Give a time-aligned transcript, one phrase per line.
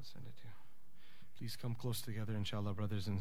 [0.00, 0.50] I'll send it to you.
[1.36, 3.20] Please come close together, inshallah, brothers, and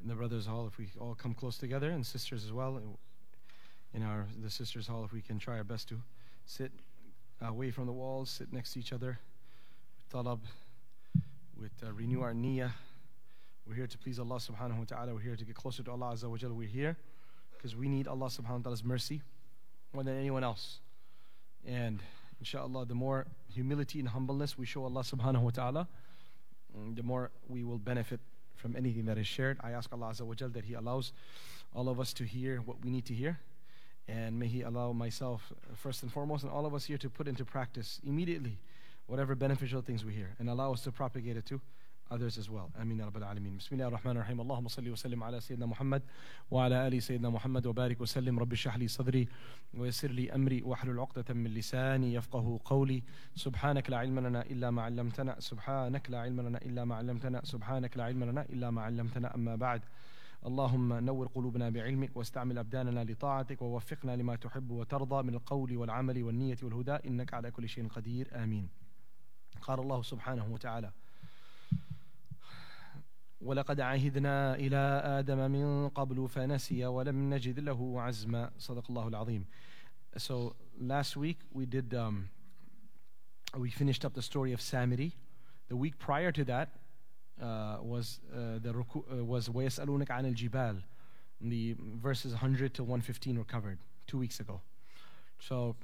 [0.00, 0.68] in the brothers' hall.
[0.68, 2.80] If we all come close together, and sisters as well,
[3.92, 6.00] in our the sisters' hall, if we can try our best to
[6.46, 6.70] sit
[7.42, 9.18] away from the walls, sit next to each other,
[10.14, 10.38] talab,
[11.60, 12.70] with uh, renew our niyyah.
[13.66, 15.12] We're here to please Allah subhanahu wa ta'ala.
[15.12, 16.54] We're here to get closer to Allah azza wa jalla.
[16.54, 16.96] We're here
[17.56, 19.22] because we need Allah subhanahu wa ta'ala's mercy
[19.92, 20.78] more than anyone else.
[21.66, 22.00] And
[22.40, 25.88] inshallah, the more humility and humbleness we show Allah subhanahu wa ta'ala,
[26.76, 28.20] mm, the more we will benefit
[28.56, 29.58] from anything that is shared.
[29.62, 31.12] I ask Allah azza wa jalla that He allows
[31.74, 33.38] all of us to hear what we need to hear.
[34.08, 37.08] And may He allow myself, uh, first and foremost, and all of us here to
[37.08, 38.58] put into practice immediately
[39.06, 41.60] whatever beneficial things we hear and allow us to propagate it too
[42.10, 42.70] others as well.
[42.76, 43.56] Ya Rabbil Alameen.
[43.56, 44.38] Bismillah ar-Rahman ar-Rahim.
[44.38, 46.02] Allahumma salli wa sallim ala Sayyidina Muhammad
[46.50, 48.38] wa ala ali Sayyidina Muhammad wa barik wa sallim.
[48.38, 49.28] Rabbi shah li sadri
[49.74, 53.02] wa yassir li amri wa hlul uqdatan min lisani yafqahu qawli.
[53.36, 55.40] Subhanak la ilma lana illa ma 'allamtana.
[55.40, 57.42] Subhanak la ilma lana illa ma 'allamtana.
[57.44, 59.34] Subhanak la ilma lana illa ma 'allamtana.
[59.34, 59.82] Amma ba'd.
[60.46, 66.56] اللهم نور قلوبنا بعلمك واستعمل أبداننا لطاعتك ووفقنا لما تحب وترضى من القول والعمل والنية
[66.62, 68.68] والهدى إنك على كل شيء قدير آمين
[69.62, 70.90] قال الله سبحانه وتعالى
[73.41, 79.45] ولقد عهدنا إلى آدم من قبل فنسي ولم نجد له عزما صدق الله العظيم
[80.17, 82.29] So last week we did um,
[83.57, 85.11] we finished up the story of Samiri.
[85.67, 86.69] The week prior to that
[87.41, 90.81] uh, was uh, the uh, was ويسألونك عن الجبال.
[91.41, 94.61] The verses 100 to 115 were covered two weeks ago.
[95.39, 95.75] So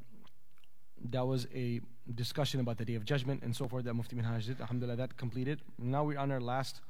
[1.10, 1.82] that was a
[2.16, 4.62] discussion about the Day of Judgment and so forth that Mufti Minhaj did.
[4.62, 5.62] Alhamdulillah, that completed.
[5.78, 6.82] Now we're on our last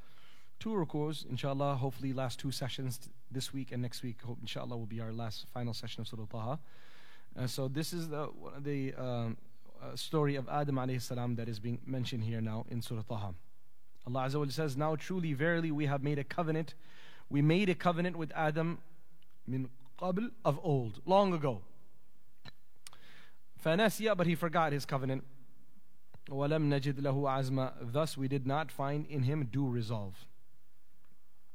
[0.58, 4.86] two rukus, inshallah, hopefully last two sessions this week and next week, hope, inshallah, will
[4.86, 6.58] be our last final session of Surah Taha.
[7.38, 8.28] Uh, so this is the,
[8.62, 9.36] the um,
[9.82, 13.34] uh, story of Adam alayhi salam that is being mentioned here now in Surah Taha.
[14.06, 16.74] Allah Azza wa says, Now truly, verily, we have made a covenant.
[17.28, 18.78] We made a covenant with Adam
[19.46, 19.68] min
[20.00, 21.60] qabl of old, long ago.
[23.64, 25.24] Fanasiya, but he forgot his covenant.
[26.30, 27.72] Walam najid lahu azma.
[27.80, 30.24] Thus we did not find in him due resolve.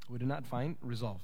[0.09, 1.21] we do not find resolve.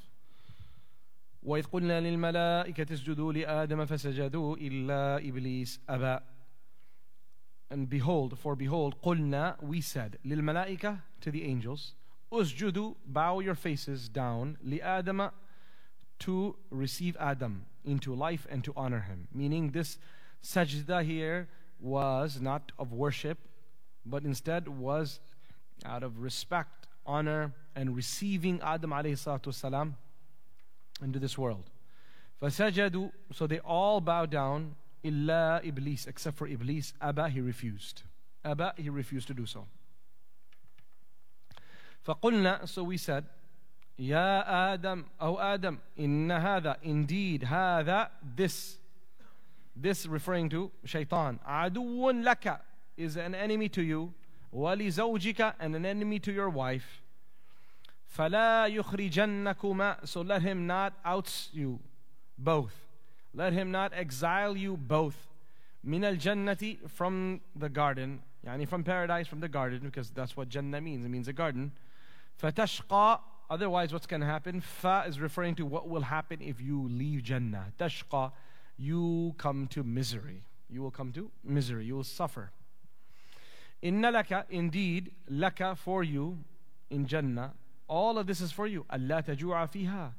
[1.45, 6.21] وإذ قلنا للملائكة اسجدوا لآدم فسجدوا إلا إبليس أبى
[7.71, 11.95] And behold, for behold, قلنا, we said, للملائكة, to the angels,
[12.33, 15.31] اسجدوا, bow your faces down, لآدم,
[16.19, 19.27] to receive Adam into life and to honor him.
[19.35, 19.99] Meaning this
[20.43, 21.49] sajda here
[21.81, 23.39] was not of worship,
[24.07, 25.19] but instead was
[25.85, 29.95] out of respect honor, and receiving Adam alayhi
[31.03, 31.71] into this world.
[32.43, 36.93] فَسَجَدُوا So they all bowed down, illa Iblis, except for Iblis.
[37.01, 38.03] Abba, he refused.
[38.45, 39.67] Abba, he refused to do so.
[42.07, 43.25] فَقُلْنَا So we said,
[43.97, 48.79] Ya Adam, O Adam, inna hada, indeed, hada, this,
[49.77, 52.61] this referring to shaitan, aduun laka,
[52.97, 54.13] is an enemy to you,
[54.55, 57.03] وَلِزَوْجِكَ and an enemy to your wife.
[58.17, 61.81] فَلَا يُخْرِجَنَّكُمَا So let him not out you
[62.39, 62.75] both.
[63.35, 65.17] Let him not exile you both.
[65.87, 68.23] مِنَ الْجَنَّةِ From the garden.
[68.47, 71.05] يعني from paradise, from the garden, because that's what Jannah means.
[71.05, 71.73] It means a garden.
[72.43, 73.21] فَتَشْقَى
[73.53, 74.63] Otherwise, what's going to happen?
[74.63, 77.67] Fa is referring to what will happen if you leave Jannah.
[77.79, 78.33] Tashqa,
[78.79, 80.43] you come to misery.
[80.71, 81.85] You will come to misery.
[81.85, 82.51] You will suffer.
[83.83, 86.39] Inna laka, indeed, laka for you
[86.89, 87.53] in Jannah.
[87.89, 88.85] All of this is for you.
[88.91, 90.13] Allah tajua fiha.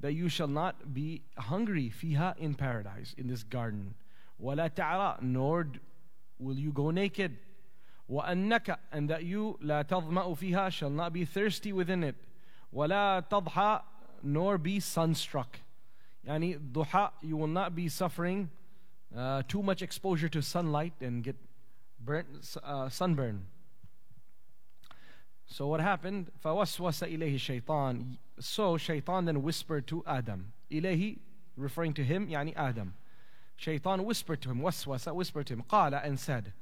[0.00, 3.94] That you shall not be hungry fiha in paradise, in this garden.
[4.38, 5.68] Wala ta'ra, nor
[6.38, 7.38] will you go naked.
[8.10, 12.16] وأنك and that you لا تظمأ فيها shall not be thirsty within it
[12.70, 13.80] ولا تضحى
[14.22, 15.60] nor be sunstruck
[16.26, 18.50] يعني duha you will not be suffering
[19.16, 21.36] uh, too much exposure to sunlight and get
[22.04, 22.26] burnt,
[22.62, 23.46] uh, sunburn.
[25.48, 26.30] So what happened?
[26.44, 30.52] فَوَسْوَسَ إِلَيْهِ الشَّيْطَانِ So shaitan then whispered to Adam.
[30.70, 31.18] إِلَيْهِ
[31.56, 32.94] referring to him, يعني Adam.
[33.56, 36.52] Shaitan whispered to him, وسوس, whispered to him, قال and said,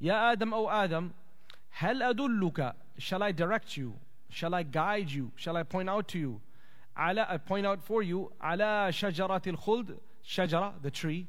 [0.00, 1.10] يا آدم أو آدم
[1.70, 3.94] هل أدلك Shall I direct you?
[4.28, 5.32] Shall I guide you?
[5.36, 6.40] Shall I point out to you?
[6.96, 11.26] على, I point out for you على شجرة الخلد شجرة, the tree.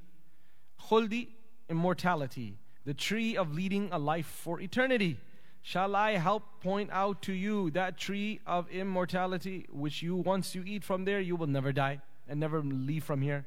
[0.80, 1.30] خلدي,
[1.70, 5.18] immortality the tree of leading a life for eternity.
[5.62, 10.64] Shall I help point out to you that tree of immortality, which you once you
[10.66, 13.46] eat from there, you will never die and never leave from here.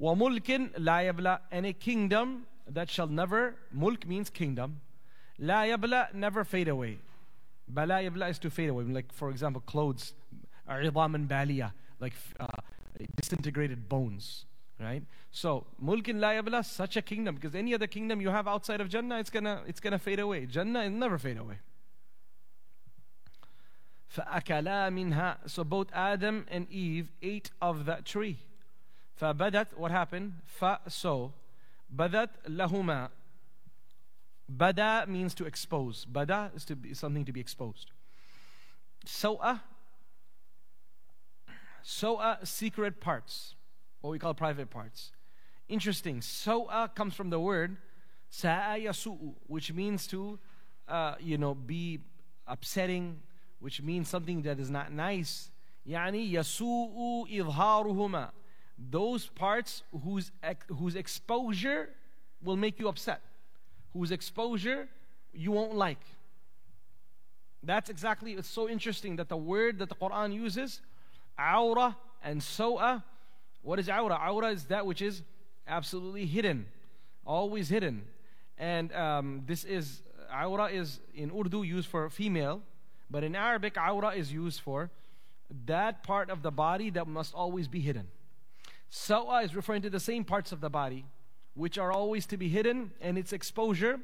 [0.00, 4.80] وَمُلْكٍ لَا يَبْلَى And a kingdom that shall never, mulk means kingdom,
[5.38, 6.98] la yabla, never fade away.
[7.68, 8.84] Bala yabla is to fade away.
[8.84, 10.14] Like, for example, clothes,
[10.68, 12.46] عظاما بالية, like uh,
[13.16, 14.45] disintegrated bones.
[14.80, 15.04] Right?
[15.30, 18.88] So, mulkin la yabla, such a kingdom, because any other kingdom you have outside of
[18.88, 20.46] Jannah, it's gonna, it's gonna fade away.
[20.46, 21.58] Jannah will never fade away.
[24.12, 28.38] فأكلا منها So both Adam and Eve ate of that tree.
[29.20, 30.34] فبدت What happened?
[30.44, 31.32] ف So
[31.94, 33.10] بدت لهما
[34.54, 36.04] Bada means to expose.
[36.04, 37.90] Bada is to be something to be exposed.
[39.06, 39.62] So'a
[41.82, 43.54] So'a secret parts,
[44.07, 45.11] what we call private parts.
[45.67, 46.21] Interesting.
[46.21, 47.75] Sawa comes from the word
[48.29, 50.39] sa'ayasu'u, which means to,
[50.87, 51.99] uh, you know, be
[52.47, 53.19] upsetting,
[53.59, 55.51] which means something that is not nice.
[55.85, 58.29] Yani yasu'u idharuhuma.
[58.77, 60.31] Those parts whose,
[60.69, 61.89] whose exposure
[62.41, 63.19] will make you upset,
[63.91, 64.87] whose exposure
[65.33, 65.99] you won't like.
[67.61, 70.79] That's exactly, it's so interesting that the word that the Quran uses,
[71.37, 73.03] aura and soa,
[73.67, 74.15] what is awra?
[74.15, 75.23] Awra is that which is
[75.67, 76.67] absolutely hidden,
[77.25, 78.03] always hidden.
[78.57, 82.61] And um, this is, awra is in Urdu used for female,
[83.11, 84.89] but in Arabic, awra is used for
[85.65, 88.07] that part of the body that must always be hidden.
[88.89, 91.03] Sawa is referring to the same parts of the body
[91.53, 93.99] which are always to be hidden, and its exposure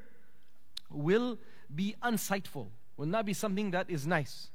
[0.89, 1.39] will
[1.73, 2.67] be unsightful,
[2.97, 4.49] will not be something that is nice.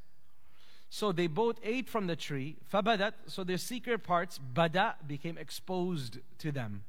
[0.90, 6.20] So they both ate from the tree, fabadat, so their secret parts, bada, became exposed
[6.38, 6.84] to them.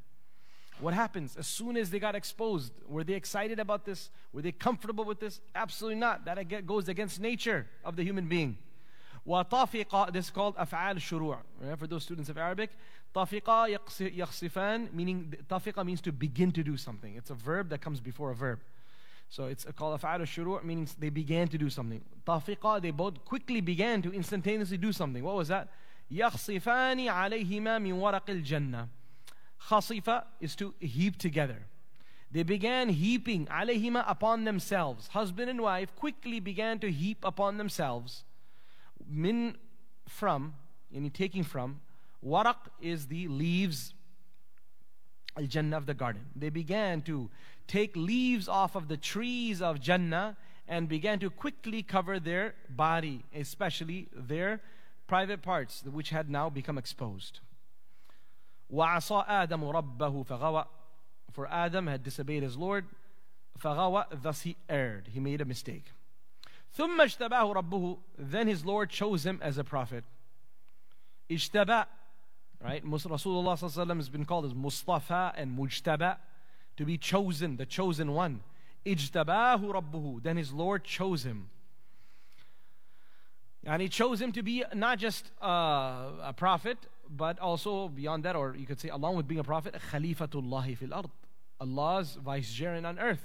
[0.80, 2.72] What happens as soon as they got exposed?
[2.86, 4.10] Were they excited about this?
[4.32, 5.40] Were they comfortable with this?
[5.54, 6.24] Absolutely not.
[6.24, 8.58] That goes against nature of the human being.
[9.26, 11.78] وطافق this is called أفعال الشروع right?
[11.78, 12.70] for those students of Arabic
[13.14, 13.66] طافق
[13.98, 18.30] يخصفان meaning طافق means to begin to do something it's a verb that comes before
[18.30, 18.60] a verb
[19.28, 23.60] so it's called أفعال الشروع meaning they began to do something طافق they both quickly
[23.60, 25.68] began to instantaneously do something what was that
[26.10, 28.88] يخصفان عليهما من ورق الجنة
[29.58, 31.66] خصف is to heap together
[32.30, 38.24] they began heaping عليهما upon themselves husband and wife quickly began to heap upon themselves
[39.08, 39.56] min
[40.08, 40.54] from,
[40.94, 41.80] yani taking from,
[42.24, 43.94] waraq is the leaves
[45.36, 46.26] al Jannah of the garden.
[46.36, 47.30] They began to
[47.68, 50.36] take leaves off of the trees of Jannah
[50.66, 54.60] and began to quickly cover their body, especially their
[55.06, 57.40] private parts, which had now become exposed.
[58.72, 60.66] وعصى آدم ربه فغوى
[61.32, 62.86] For Adam had disobeyed his Lord,
[63.58, 65.08] فغوى, thus he erred.
[65.12, 65.92] He made a mistake.
[66.76, 70.04] ثم اجتباه ربه then his Lord chose him as a prophet
[71.30, 71.86] اجتبى
[72.60, 76.16] right Rasulullah sallallahu has been called as Mustafa and Mujtaba
[76.78, 78.40] to be chosen the chosen one
[78.86, 81.50] اجتباه ربه then his Lord chose him
[83.66, 86.78] and he chose him to be not just uh, a prophet
[87.08, 90.94] but also beyond that or you could say along with being a prophet khalifatullah fil
[90.94, 91.10] ard
[91.60, 93.24] Allah's vicegerent on earth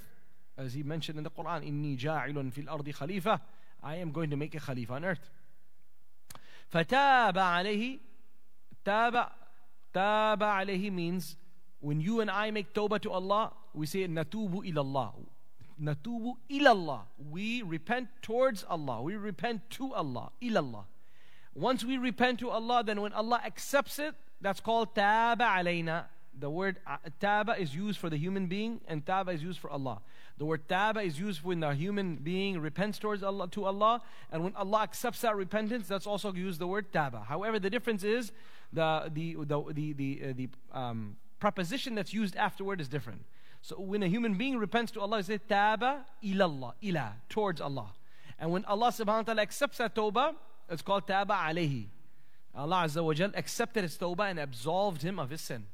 [0.60, 3.40] as he mentioned in the Quran, إِنِّي جَاعِلٌ فِي الْأَرْضِ خَلِيفَةً
[3.82, 5.30] I am going to make a Khalifa on earth.
[6.72, 7.98] فَتَابَ عَلَيْهِ
[8.84, 9.30] تَابَ
[9.94, 11.36] تَابَ عَلَيْهِ means
[11.79, 15.13] when you and I make tawbah to Allah, we say natubu ilallah.
[15.81, 17.01] Natubu ilallah.
[17.31, 19.01] We repent towards Allah.
[19.01, 20.31] We repent to Allah.
[20.41, 20.85] Ilallah.
[21.53, 26.05] Once we repent to Allah, then when Allah accepts it, that's called taba alayna.
[26.37, 29.69] The word uh, taba is used for the human being and taba is used for
[29.69, 30.01] Allah.
[30.37, 34.01] The word taba is used when the human being repents towards Allah to Allah,
[34.31, 37.25] and when Allah accepts that repentance, that's also used the word taba.
[37.25, 38.33] However, the difference is
[38.73, 43.24] the the the the the, uh, the um, preposition that's used afterward is different.
[43.62, 47.92] So when a human being repents to Allah, it says taba ilallah, ila towards Allah.
[48.38, 50.34] And when Allah subhanahu wa ta'ala accepts that tawbah,
[50.68, 51.86] it's called taba alayhi.
[52.54, 55.66] Allah Azza wa Jal accepted his tawbah and absolved him of his sin.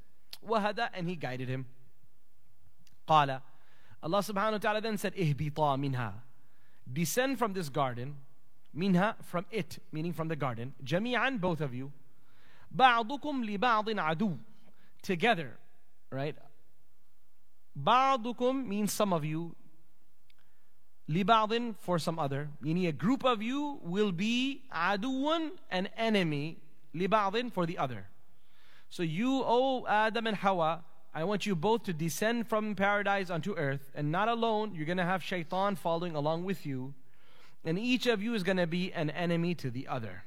[0.46, 1.66] وهدى and he guided him
[3.06, 3.40] قال
[4.02, 6.12] Allah subhanahu wa ta'ala then said اهبطا منها
[6.92, 8.16] descend from this garden
[8.72, 11.92] minha from it meaning from the garden جميعا both of you
[12.70, 14.36] بعضكم لبعض عدو
[15.01, 15.57] together,
[16.11, 16.35] right?
[17.79, 19.55] Ba'dukum means some of you.
[21.09, 22.49] Liba'din for some other.
[22.61, 26.57] Meaning a group of you will be aduun, an enemy.
[26.95, 28.07] Liba'din for the other.
[28.89, 33.55] So you, O Adam and Hawa, I want you both to descend from paradise unto
[33.57, 33.91] earth.
[33.95, 36.93] And not alone, you're going to have shaitan following along with you.
[37.63, 40.23] And each of you is going to be an enemy to the other.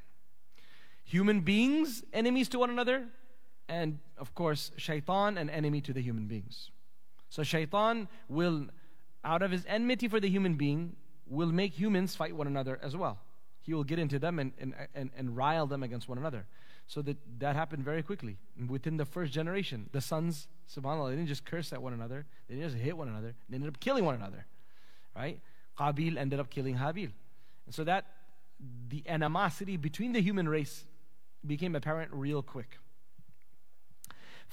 [1.05, 3.09] Human beings, enemies to one another
[3.69, 6.71] and of course, shaitan, an enemy to the human beings.
[7.31, 8.67] So shaitan will,
[9.25, 12.97] out of his enmity for the human being, will make humans fight one another as
[12.97, 13.19] well.
[13.63, 16.47] He will get into them and, and, and, and rile them against one another.
[16.87, 18.37] So that, that happened very quickly.
[18.69, 22.57] Within the first generation, the sons, subhanAllah, they didn't just curse at one another, they
[22.57, 24.45] didn't just hit one another, they ended up killing one another.
[25.17, 25.41] Right?
[25.79, 27.11] Qabil ended up killing Habil.
[27.67, 28.07] And so that
[28.89, 30.85] the animosity between the human race
[31.47, 32.79] became apparent real quick.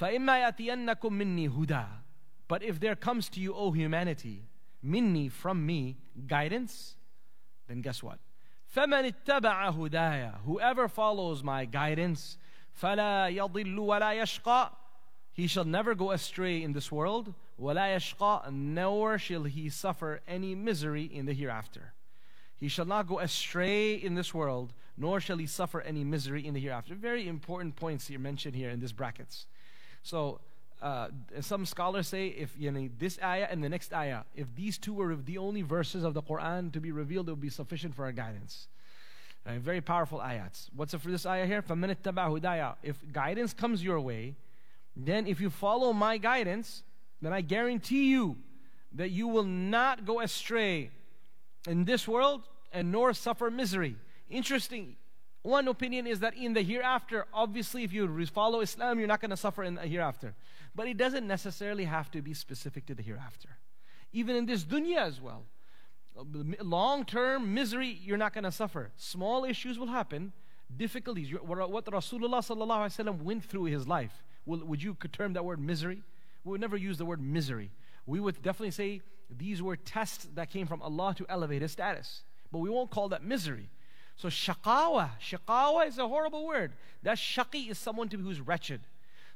[0.00, 1.86] فَإِمَّا يَأْتِيَنَّكُم مِّنِّي هُدًى
[2.48, 4.42] But if there comes to you, O humanity,
[4.82, 5.96] minni, from me,
[6.26, 6.96] guidance,
[7.68, 8.18] then guess what?
[8.74, 12.38] فَمَنِ اتَّبَعَ هُدَايَ Whoever follows my guidance,
[12.80, 14.70] فَلَا يَضِلُّ وَلَا يَشْقَى
[15.32, 20.54] He shall never go astray in this world, وَلَا يَشْقَى Nor shall he suffer any
[20.54, 21.94] misery in the hereafter.
[22.56, 26.54] He shall not go astray in this world, nor shall he suffer any misery in
[26.54, 26.94] the hereafter.
[26.94, 29.46] Very important points here mentioned here in these brackets.
[30.03, 30.39] So,
[30.81, 31.09] uh,
[31.41, 34.93] some scholars say if you know this ayah and the next ayah, if these two
[34.93, 38.05] were the only verses of the Quran to be revealed, it would be sufficient for
[38.05, 38.67] our guidance.
[39.45, 40.69] Right, very powerful ayats.
[40.75, 41.63] What's up for this ayah here?
[42.83, 44.35] If guidance comes your way,
[44.95, 46.83] then if you follow my guidance,
[47.21, 48.37] then I guarantee you
[48.93, 50.91] that you will not go astray
[51.67, 52.41] in this world
[52.71, 53.95] and nor suffer misery.
[54.29, 54.95] Interesting.
[55.43, 59.31] One opinion is that in the hereafter, obviously, if you follow Islam, you're not going
[59.31, 60.35] to suffer in the hereafter.
[60.75, 63.49] But it doesn't necessarily have to be specific to the hereafter.
[64.13, 65.43] Even in this dunya as well.
[66.61, 68.91] Long term misery, you're not going to suffer.
[68.97, 70.33] Small issues will happen,
[70.77, 71.29] difficulties.
[71.31, 76.03] What Rasulullah went through his life, would you term that word misery?
[76.43, 77.71] We would never use the word misery.
[78.05, 82.23] We would definitely say these were tests that came from Allah to elevate his status.
[82.51, 83.69] But we won't call that misery.
[84.20, 86.72] So shaqawa, shaqawa is a horrible word.
[87.02, 88.80] That shaqi is someone to, who's wretched.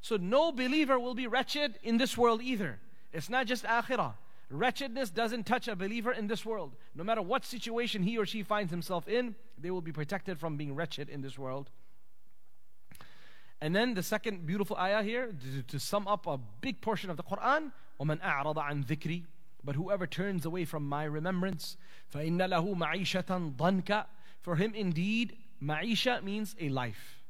[0.01, 2.79] So no believer will be wretched in this world either.
[3.13, 4.15] It's not just akhirah.
[4.51, 6.73] Wretchedness doesn't touch a believer in this world.
[6.95, 10.57] No matter what situation he or she finds himself in, they will be protected from
[10.57, 11.71] being wretched in this world.
[13.61, 17.17] And then the second beautiful ayah here, to, to sum up a big portion of
[17.17, 19.25] the Quran, وَمَنْ أَعْرَضَ عَنْ ذِكْرِي
[19.63, 21.77] But whoever turns away from my remembrance,
[22.13, 24.07] فَإِنَّ لَهُ مَعِيشَةً ضَنْكَ
[24.45, 27.23] For him indeed, ma'isha means a life.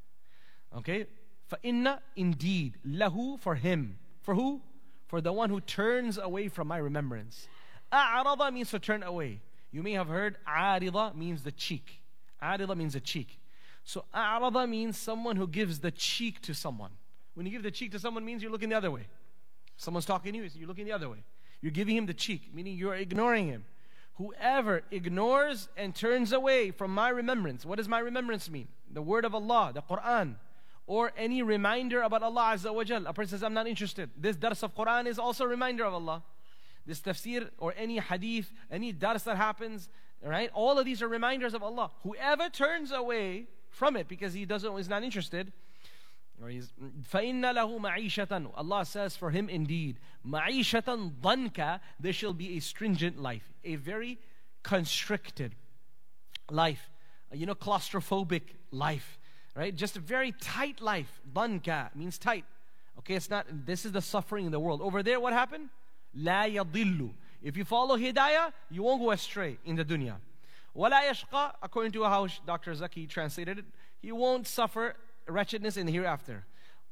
[0.76, 1.06] Okay?
[1.50, 3.99] فَإِنَّ indeed lahu for him.
[4.23, 4.61] For who?
[5.09, 7.49] For the one who turns away from my remembrance.
[7.92, 9.40] أَعْرَضَ means to turn away.
[9.73, 12.00] You may have heard عَارِضَ means the cheek.
[12.42, 13.38] عَارِضَ means a cheek.
[13.85, 16.92] So أَعْرَضَ means someone who gives the cheek to someone.
[17.35, 19.06] When you give the cheek to someone means you're looking the other way.
[19.76, 21.25] Someone's talking to you, you're looking the other way.
[21.61, 23.64] You're giving him the cheek, meaning you're ignoring him.
[24.17, 28.67] Whoever ignores and turns away from my remembrance, what does my remembrance mean?
[28.91, 30.36] The word of Allah, the Quran
[30.88, 33.05] or any reminder about Allah Azza wa Jal.
[33.07, 34.10] A person says, I'm not interested.
[34.17, 36.24] This dars of Quran is also a reminder of Allah.
[36.86, 39.89] This tafsir or any hadith, any dars that happens,
[40.24, 40.51] right?
[40.53, 41.91] All of these are reminders of Allah.
[42.03, 45.51] Whoever turns away from it because he doesn't is not interested,
[46.42, 46.73] or he's
[47.12, 53.20] فَإِنَّ لَهُ مَعِيشَةً Allah says for him indeed مَعِيشَةً ضَنْكَ There shall be a stringent
[53.20, 54.18] life, a very
[54.62, 55.54] constricted
[56.50, 56.90] life,
[57.32, 59.18] you know, claustrophobic life
[59.54, 59.75] right?
[59.75, 61.20] Just a very tight life.
[61.32, 62.44] Danka means tight.
[62.99, 64.80] Okay, it's not, this is the suffering in the world.
[64.80, 65.68] Over there, what happened?
[66.14, 67.11] La yadillu.
[67.42, 70.16] If you follow hidayah, you won't go astray in the dunya.
[70.75, 72.75] Wala yashqa, according to how Dr.
[72.75, 73.64] Zaki translated it,
[74.00, 74.94] he won't suffer
[75.27, 76.46] wretchedness in the hereafter.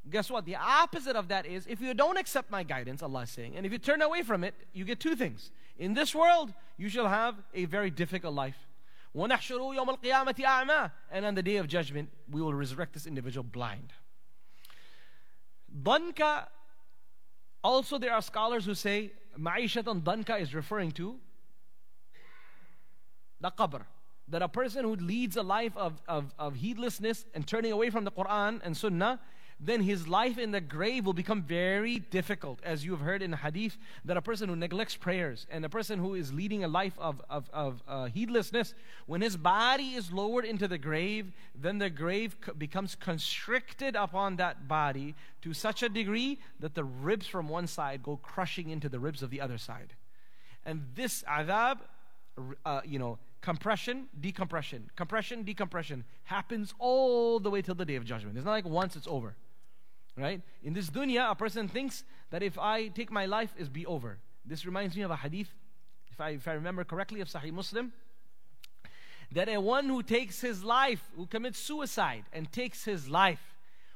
[0.10, 0.46] Guess what?
[0.46, 3.66] The opposite of that is if you don't accept my guidance, Allah is saying, and
[3.66, 5.52] if you turn away from it, you get two things.
[5.78, 8.58] In this world, you shall have a very difficult life.
[9.16, 13.94] And on the day of judgment, we will resurrect this individual blind.
[15.82, 16.48] Danka,
[17.64, 21.18] also there are scholars who say Ma'ishatan Danka is referring to
[23.40, 23.84] the qabr.
[24.34, 28.04] That a person who leads a life of, of, of heedlessness and turning away from
[28.04, 29.20] the Quran and Sunnah,
[29.60, 32.58] then his life in the grave will become very difficult.
[32.64, 36.00] As you have heard in hadith, that a person who neglects prayers and a person
[36.00, 38.74] who is leading a life of, of, of uh, heedlessness,
[39.06, 44.68] when his body is lowered into the grave, then the grave becomes constricted upon that
[44.68, 45.14] body
[45.44, 49.22] to such a degree that the ribs from one side go crushing into the ribs
[49.22, 49.94] of the other side.
[50.66, 51.82] And this adab,
[52.66, 58.06] uh, you know, compression, decompression, compression, decompression happens all the way till the day of
[58.06, 58.38] judgment.
[58.38, 59.36] It's not like once it's over.
[60.18, 60.42] Right?
[60.64, 64.20] In this dunya, a person thinks that if I take my life, is be over.
[64.46, 65.50] This reminds me of a hadith,
[66.10, 67.92] if I, if I remember correctly, of Sahih Muslim,
[69.34, 73.53] that a one who takes his life, who commits suicide and takes his life,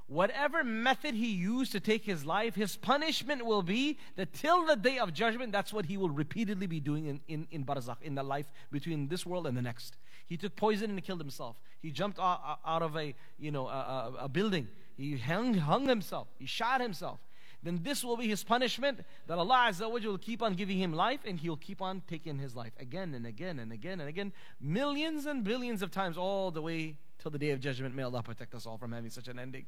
[0.07, 4.75] whatever method he used to take his life, his punishment will be that till the
[4.75, 8.15] day of judgment, that's what he will repeatedly be doing in, in, in barzakh, in
[8.15, 9.97] the life between this world and the next.
[10.25, 11.57] He took poison and killed himself.
[11.81, 14.67] He jumped out, out of a, you know, a, a, a building.
[14.95, 16.27] He hung, hung himself.
[16.39, 17.19] He shot himself.
[17.63, 20.93] Then this will be his punishment that Allah Azza wa will keep on giving him
[20.93, 24.31] life and he'll keep on taking his life again and again and again and again,
[24.61, 27.95] millions and billions of times, all the way till the day of judgment.
[27.95, 29.65] May Allah protect us all from having such an ending.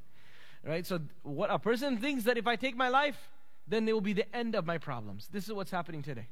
[0.65, 0.85] Right?
[0.85, 3.17] So, what a person thinks that if I take my life,
[3.67, 5.29] then it will be the end of my problems.
[5.31, 6.27] This is what's happening today.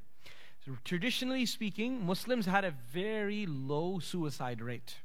[0.65, 4.96] So traditionally speaking, Muslims had a very low suicide rate.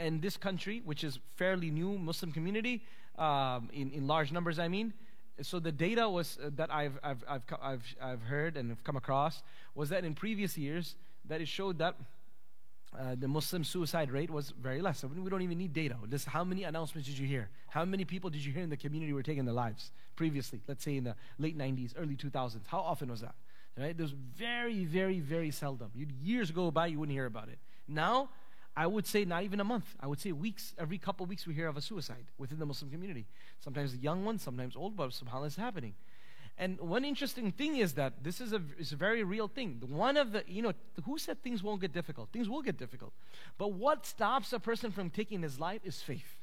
[0.00, 2.84] And this country, which is fairly new Muslim community,
[3.18, 4.94] um, in, in large numbers, I mean,
[5.42, 8.96] so the data was uh, that I've, I've, I've, I've, I've heard and have come
[8.96, 9.42] across
[9.74, 11.96] was that in previous years that it showed that
[12.96, 15.00] uh, the Muslim suicide rate was very less.
[15.00, 15.96] So we don't even need data.
[16.08, 17.50] Just how many announcements did you hear?
[17.68, 20.62] How many people did you hear in the community were taking their lives previously?
[20.66, 22.60] Let's say in the late 90s, early 2000s.
[22.66, 23.34] How often was that?
[23.76, 23.96] Right?
[23.96, 25.90] There's very, very, very seldom.
[25.94, 27.58] You'd, years go by, you wouldn't hear about it.
[27.86, 28.30] Now,
[28.76, 29.86] I would say not even a month.
[30.00, 30.72] I would say weeks.
[30.78, 33.26] Every couple of weeks, we hear of a suicide within the Muslim community.
[33.60, 35.94] Sometimes young ones, sometimes old, but subhanAllah, it's happening.
[36.58, 39.80] And one interesting thing is that this is a, a very real thing.
[39.86, 40.72] One of the, you know,
[41.04, 42.30] who said things won't get difficult?
[42.32, 43.12] Things will get difficult.
[43.58, 46.38] But what stops a person from taking his life is faith.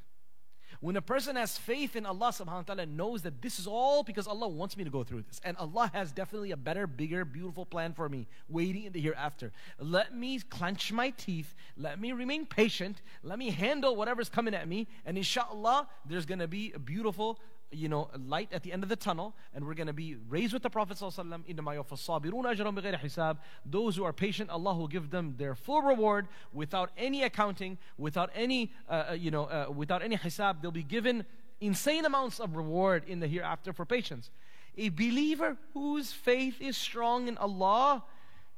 [0.80, 4.02] When a person has faith in Allah subhanahu wa ta'ala knows that this is all
[4.02, 5.40] because Allah wants me to go through this.
[5.44, 9.52] And Allah has definitely a better, bigger, beautiful plan for me waiting in the hereafter.
[9.78, 11.54] Let me clench my teeth.
[11.76, 13.02] Let me remain patient.
[13.22, 14.88] Let me handle whatever's coming at me.
[15.04, 17.38] And inshallah, there's going to be a beautiful
[17.70, 20.52] you know, light at the end of the tunnel, and we're going to be raised
[20.52, 23.38] with the Prophet ﷺ.
[23.66, 28.30] Those who are patient, Allah will give them their full reward without any accounting, without
[28.34, 30.62] any, uh, uh, you know, uh, without any hisab.
[30.62, 31.24] They'll be given
[31.60, 34.30] insane amounts of reward in the hereafter for patience.
[34.78, 38.04] A believer whose faith is strong in Allah,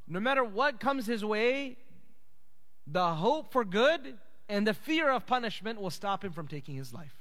[0.07, 1.77] no matter what comes his way,
[2.87, 6.93] the hope for good and the fear of punishment will stop him from taking his
[6.93, 7.15] life.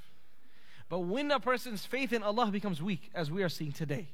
[0.89, 4.07] But when a person's faith in Allah becomes weak, as we are seeing today,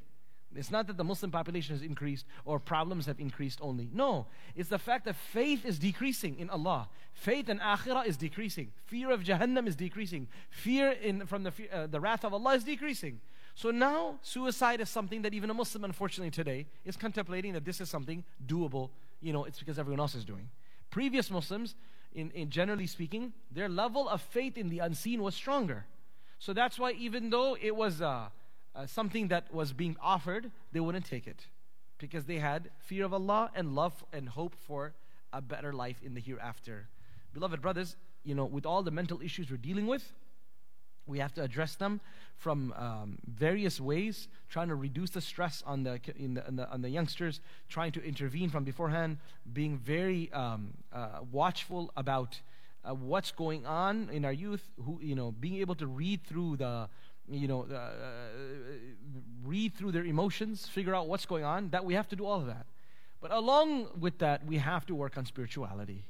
[0.55, 3.89] it's not that the Muslim population has increased or problems have increased only.
[3.91, 6.89] No, it's the fact that faith is decreasing in Allah.
[7.13, 8.71] Faith in Akhirah is decreasing.
[8.85, 10.27] Fear of Jahannam is decreasing.
[10.49, 13.19] Fear in, from the, uh, the wrath of Allah is decreasing.
[13.55, 17.81] So now, suicide is something that even a Muslim, unfortunately, today is contemplating that this
[17.81, 18.89] is something doable.
[19.21, 20.49] You know, it's because everyone else is doing.
[20.89, 21.75] Previous Muslims,
[22.13, 25.85] in, in generally speaking, their level of faith in the unseen was stronger.
[26.43, 28.27] So that's why, even though it was uh,
[28.75, 31.47] uh, something that was being offered, they wouldn't take it
[31.99, 34.93] because they had fear of Allah and love and hope for
[35.31, 36.89] a better life in the hereafter.
[37.33, 40.03] Beloved brothers, you know, with all the mental issues we're dealing with,
[41.07, 42.01] we have to address them
[42.35, 46.81] from um, various ways, trying to reduce the stress on the, the, in the, on
[46.81, 49.17] the youngsters, trying to intervene from beforehand,
[49.53, 52.41] being very um, uh, watchful about
[52.83, 56.57] uh, what's going on in our youth, who you know, being able to read through
[56.57, 56.89] the,
[57.29, 57.89] you know, uh,
[59.43, 61.69] read through their emotions, figure out what's going on.
[61.69, 62.65] That we have to do all of that.
[63.21, 66.03] But along with that, we have to work on spirituality.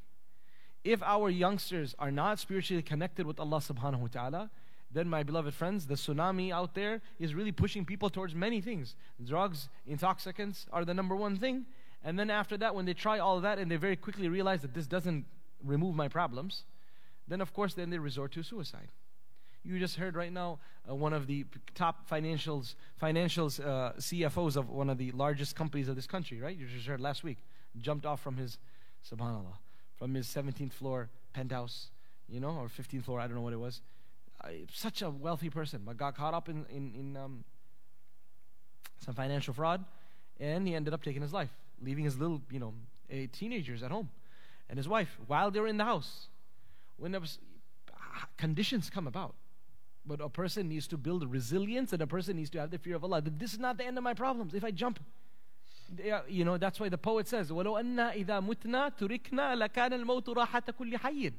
[0.83, 4.49] If our youngsters are not spiritually connected with Allah subhanahu wa ta'ala,
[4.91, 8.95] then my beloved friends, the tsunami out there is really pushing people towards many things.
[9.23, 11.65] Drugs, intoxicants are the number one thing.
[12.03, 14.61] And then after that, when they try all of that and they very quickly realize
[14.61, 15.25] that this doesn't
[15.63, 16.63] remove my problems,
[17.27, 18.89] then of course then they resort to suicide.
[19.63, 24.69] You just heard right now uh, one of the top financials, financials uh, CFOs of
[24.69, 26.55] one of the largest companies of this country, right?
[26.55, 27.37] You just heard last week,
[27.79, 28.57] jumped off from his,
[29.09, 29.55] subhanallah,
[29.97, 31.87] from his 17th floor penthouse,
[32.27, 33.81] you know, or 15th floor, I don't know what it was.
[34.43, 37.45] Uh, such a wealthy person, but got caught up in, in, in um,
[38.99, 39.85] some financial fraud,
[40.41, 42.73] and he ended up taking his life, leaving his little, you know,
[43.31, 44.09] teenagers at home
[44.72, 46.28] and his wife while they're in the house.
[46.96, 47.38] When there was,
[48.36, 49.34] conditions come about.
[50.04, 52.96] But a person needs to build resilience and a person needs to have the fear
[52.96, 53.22] of Allah.
[53.22, 54.54] This is not the end of my problems.
[54.54, 55.00] If I jump,
[56.28, 60.62] you know, that's why the poet says, وَلَوْ أَنَّا إِذَا مُتْنَا تُرِكْنَا لَكَانَ الْمَوْتُ رَاحَةَ
[60.78, 61.32] كُلِّ حَيٍّ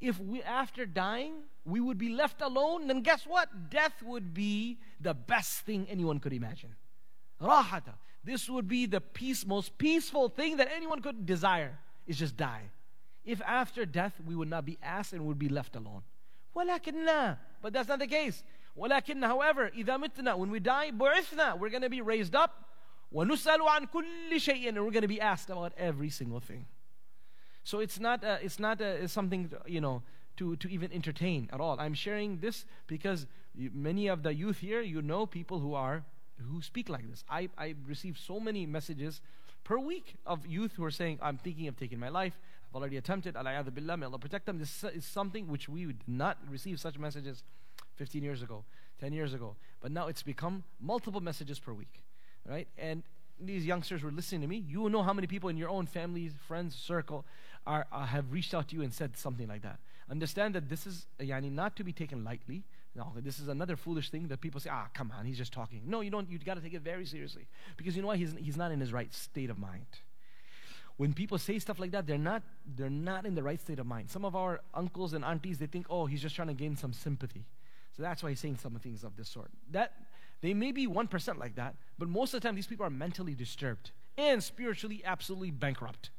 [0.00, 3.70] If we, after dying, we would be left alone, then guess what?
[3.70, 6.74] Death would be the best thing anyone could imagine.
[7.40, 7.94] Rahata.
[8.24, 11.78] This would be the peace, most peaceful thing that anyone could desire
[12.10, 12.70] is just die.
[13.24, 16.02] If after death we would not be asked and would be left alone.
[16.54, 18.42] ولكننا, but that's not the case.
[18.76, 22.64] ولكن, however, إذا متنا, when we die, بعثنا, we're going to be raised up.
[23.12, 26.66] ونسأل عن كل شيء, and we're going to be asked about every single thing.
[27.64, 30.02] So it's not, uh, it's not uh, something, you know,
[30.36, 31.80] to, to even entertain at all.
[31.80, 36.04] I'm sharing this because you, many of the youth here, you know people who are
[36.50, 37.24] who speak like this.
[37.30, 39.22] I, I receive so many messages
[39.63, 42.37] per week of youth who are saying, I'm thinking of taking my life.
[42.69, 43.35] I've already attempted.
[43.35, 44.57] Allah billah, may Allah protect them.
[44.57, 47.43] This is something which we did not receive such messages
[47.95, 48.63] 15 years ago,
[48.99, 49.55] 10 years ago.
[49.81, 52.01] But now it's become multiple messages per week.
[52.47, 52.67] Right?
[52.77, 53.03] And
[53.39, 54.57] these youngsters were listening to me.
[54.57, 57.25] You will know how many people in your own family, friends, circle
[57.65, 59.79] are, uh, have reached out to you and said something like that.
[60.09, 62.63] Understand that this is yani, not to be taken lightly.
[62.95, 65.81] No, this is another foolish thing that people say, ah, come on, he's just talking.
[65.85, 67.47] No, you don't, you got to take it very seriously.
[67.77, 68.17] Because you know what?
[68.17, 69.85] He's, he's not in his right state of mind.
[70.97, 72.43] When people say stuff like that, they're not,
[72.75, 74.09] they're not in the right state of mind.
[74.09, 76.91] Some of our uncles and aunties, they think, oh, he's just trying to gain some
[76.91, 77.45] sympathy.
[77.95, 79.51] So that's why he's saying some things of this sort.
[79.71, 79.93] That,
[80.41, 83.33] they may be 1% like that, but most of the time, these people are mentally
[83.33, 86.09] disturbed and spiritually absolutely bankrupt.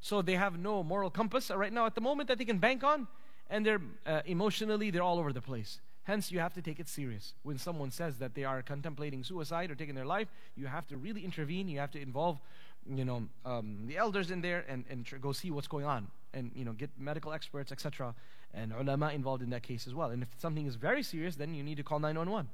[0.00, 2.84] So they have no moral compass right now at the moment that they can bank
[2.84, 3.08] on,
[3.50, 5.80] and they're uh, emotionally, they're all over the place.
[6.08, 7.34] Hence, you have to take it serious.
[7.42, 10.96] When someone says that they are contemplating suicide or taking their life, you have to
[10.96, 11.68] really intervene.
[11.68, 12.40] You have to involve,
[12.88, 16.06] you know, um, the elders in there and, and tr- go see what's going on,
[16.32, 18.14] and you know, get medical experts, etc.,
[18.54, 20.08] and ulama involved in that case as well.
[20.08, 22.48] And if something is very serious, then you need to call 911.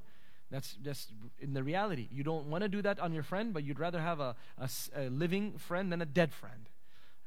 [0.51, 2.09] That's just in the reality.
[2.11, 4.69] You don't want to do that on your friend, but you'd rather have a, a,
[4.97, 6.67] a living friend than a dead friend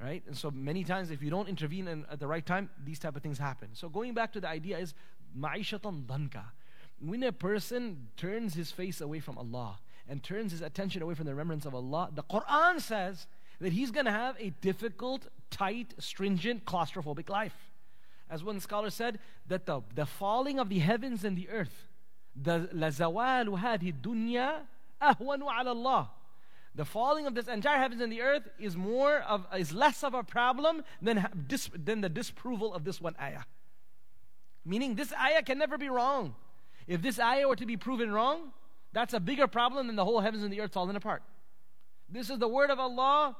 [0.01, 2.99] right and so many times if you don't intervene in, at the right time these
[2.99, 4.95] type of things happen so going back to the idea is
[5.38, 6.46] ma'ishatan danka.
[7.00, 11.26] When a person turns his face away from Allah and turns his attention away from
[11.26, 13.28] the remembrance of Allah, the Quran says
[13.60, 17.72] that he's going to have a difficult, tight, stringent, claustrophobic life.
[18.30, 21.88] As one scholar said, that the, the falling of the heavens and the earth,
[22.36, 24.62] the لَزَوَالُ هَذِهِ الدُّنْيَا
[25.02, 26.08] أَهْوَنُ عَلَى اللَّهِ
[26.76, 30.14] the falling of this entire heavens and the earth is more of is less of
[30.14, 33.44] a problem than, dis, than the disapproval of this one ayah.
[34.69, 36.35] Meaning, this ayah can never be wrong.
[36.87, 38.53] If this ayah were to be proven wrong,
[38.93, 41.23] that's a bigger problem than the whole heavens and the earth falling apart.
[42.11, 43.37] This is the word of Allah.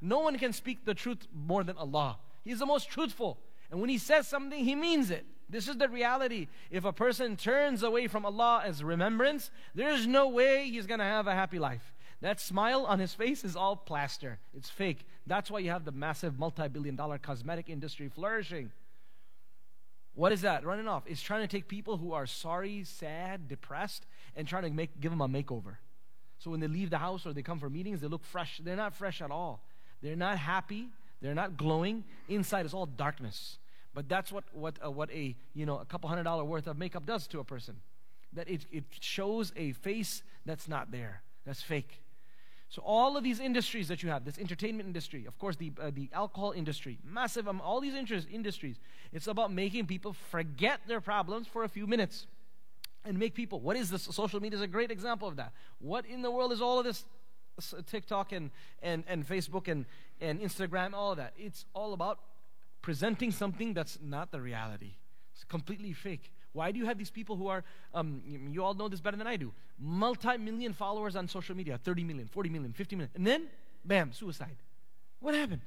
[0.00, 2.18] No one can speak the truth more than Allah.
[2.42, 3.38] He's the most truthful.
[3.70, 5.26] And when He says something, He means it.
[5.50, 6.48] This is the reality.
[6.70, 11.00] If a person turns away from Allah as remembrance, there is no way he's going
[11.00, 11.91] to have a happy life.
[12.22, 14.38] That smile on his face is all plaster.
[14.56, 15.06] It's fake.
[15.26, 18.70] That's why you have the massive multi billion dollar cosmetic industry flourishing.
[20.14, 20.64] What is that?
[20.64, 21.02] Running off.
[21.06, 24.06] It's trying to take people who are sorry, sad, depressed,
[24.36, 25.76] and trying to make, give them a makeover.
[26.38, 28.60] So when they leave the house or they come for meetings, they look fresh.
[28.62, 29.64] They're not fresh at all.
[30.00, 30.90] They're not happy.
[31.22, 32.04] They're not glowing.
[32.28, 33.58] Inside is all darkness.
[33.94, 36.78] But that's what, what, uh, what a, you know, a couple hundred dollar worth of
[36.78, 37.76] makeup does to a person.
[38.32, 41.22] That it, it shows a face that's not there.
[41.44, 42.00] That's fake.
[42.72, 45.90] So all of these industries that you have, this entertainment industry, of course, the uh,
[45.92, 48.80] the alcohol industry, massive, um, all these interest, industries,
[49.12, 52.26] it's about making people forget their problems for a few minutes,
[53.04, 53.60] and make people.
[53.60, 54.04] What is this?
[54.04, 55.52] Social media is a great example of that.
[55.80, 57.04] What in the world is all of this?
[57.90, 58.50] TikTok and
[58.82, 59.84] and and Facebook and
[60.22, 61.34] and Instagram, all of that.
[61.36, 62.20] It's all about
[62.80, 64.92] presenting something that's not the reality.
[65.34, 66.32] It's completely fake.
[66.52, 69.26] Why do you have these people who are, um, you all know this better than
[69.26, 73.26] I do, multi million followers on social media 30 million, 40 million, 50 million, and
[73.26, 73.46] then,
[73.84, 74.56] bam, suicide?
[75.20, 75.62] What happened?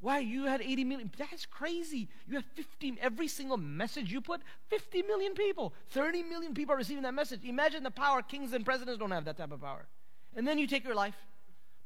[0.00, 0.18] Why?
[0.18, 1.10] You had 80 million.
[1.16, 2.08] That's crazy.
[2.28, 5.72] You have 50, every single message you put, 50 million people.
[5.90, 7.40] 30 million people are receiving that message.
[7.44, 8.20] Imagine the power.
[8.20, 9.86] Kings and presidents don't have that type of power.
[10.34, 11.16] And then you take your life.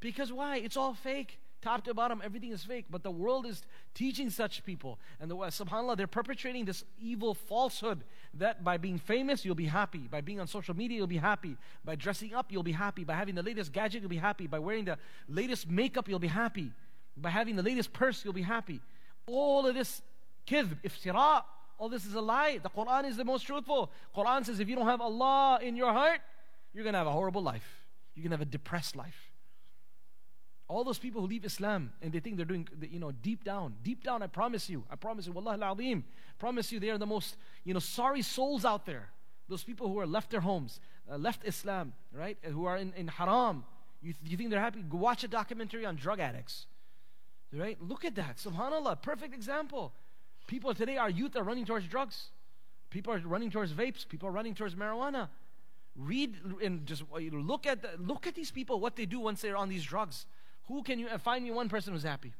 [0.00, 0.56] Because why?
[0.56, 1.38] It's all fake.
[1.62, 2.86] Top to bottom, everything is fake.
[2.90, 3.62] But the world is
[3.94, 4.98] teaching such people.
[5.20, 8.02] And the subhanAllah, they're perpetrating this evil falsehood
[8.34, 10.08] that by being famous, you'll be happy.
[10.10, 11.56] By being on social media, you'll be happy.
[11.84, 13.04] By dressing up, you'll be happy.
[13.04, 14.46] By having the latest gadget, you'll be happy.
[14.46, 16.72] By wearing the latest makeup, you'll be happy.
[17.16, 18.80] By having the latest purse, you'll be happy.
[19.26, 20.00] All of this
[20.46, 21.42] kidb, iftira,
[21.78, 22.58] all this is a lie.
[22.62, 23.90] The Quran is the most truthful.
[24.16, 26.20] Quran says if you don't have Allah in your heart,
[26.72, 27.86] you're going to have a horrible life.
[28.14, 29.29] You're going to have a depressed life.
[30.70, 33.74] All those people who leave Islam and they think they're doing, you know, deep down,
[33.82, 35.76] deep down, I promise you, I promise you, Wallah al
[36.38, 39.08] promise you, they are the most, you know, sorry souls out there.
[39.48, 40.78] Those people who are left their homes,
[41.10, 43.64] uh, left Islam, right, who are in, in haram.
[44.00, 44.84] You, you think they're happy?
[44.92, 46.66] Watch a documentary on drug addicts,
[47.52, 47.76] right?
[47.82, 48.36] Look at that.
[48.36, 49.92] Subhanallah, perfect example.
[50.46, 52.28] People today, our youth are running towards drugs.
[52.90, 54.08] People are running towards vapes.
[54.08, 55.30] People are running towards marijuana.
[55.96, 59.56] Read and just look at the, look at these people, what they do once they're
[59.56, 60.26] on these drugs.
[60.70, 62.32] Who can you uh, find me one person who's happy?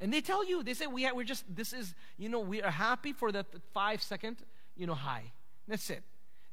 [0.00, 2.70] And they tell you, they say, we we're just, this is, you know, we are
[2.70, 4.38] happy for that five second,
[4.74, 5.32] you know, high.
[5.68, 6.02] That's it.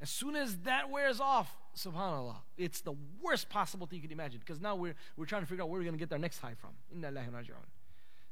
[0.02, 4.40] As soon as that wears off, subhanAllah, it's the worst possible thing you can imagine
[4.40, 6.40] because now we're, we're trying to figure out where we're going to get our next
[6.40, 6.72] high from.
[6.94, 7.12] Inna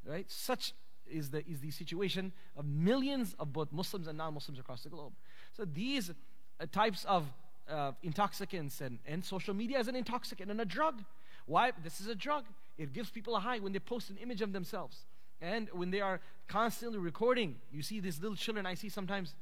[0.06, 0.30] Right?
[0.30, 0.74] Such
[1.10, 4.90] is the, is the situation of millions of both Muslims and non Muslims across the
[4.90, 5.14] globe.
[5.54, 7.26] So these uh, types of
[7.70, 11.04] uh, intoxicants and, and social media is an intoxicant and a drug.
[11.46, 11.72] Why?
[11.84, 12.46] This is a drug.
[12.78, 15.06] It gives people a high when they post an image of themselves.
[15.42, 19.34] And when they are constantly recording, you see these little children, I see sometimes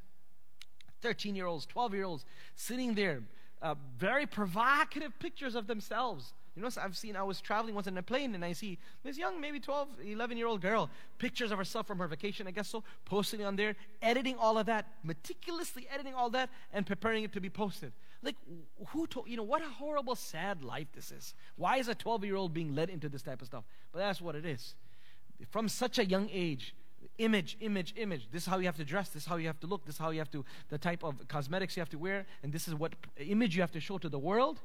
[1.02, 3.22] 13 year olds, 12 year olds sitting there,
[3.62, 6.34] uh, very provocative pictures of themselves.
[6.56, 9.18] You know, I've seen, I was traveling once in a plane and I see this
[9.18, 12.70] young, maybe 12, 11 year old girl, pictures of herself from her vacation, I guess
[12.70, 17.34] so, posting on there, editing all of that, meticulously editing all that, and preparing it
[17.34, 17.94] to be posted.
[18.22, 18.36] Like,
[18.88, 21.34] who told, you know, what a horrible, sad life this is.
[21.56, 23.64] Why is a 12 year old being led into this type of stuff?
[23.94, 24.76] But that's what it is.
[25.50, 26.76] From such a young age,
[27.18, 28.28] image, image, image.
[28.32, 29.10] This is how you have to dress.
[29.10, 29.86] This is how you have to look.
[29.86, 32.26] This is how you have to, the type of cosmetics you have to wear.
[32.44, 34.60] And this is what image you have to show to the world.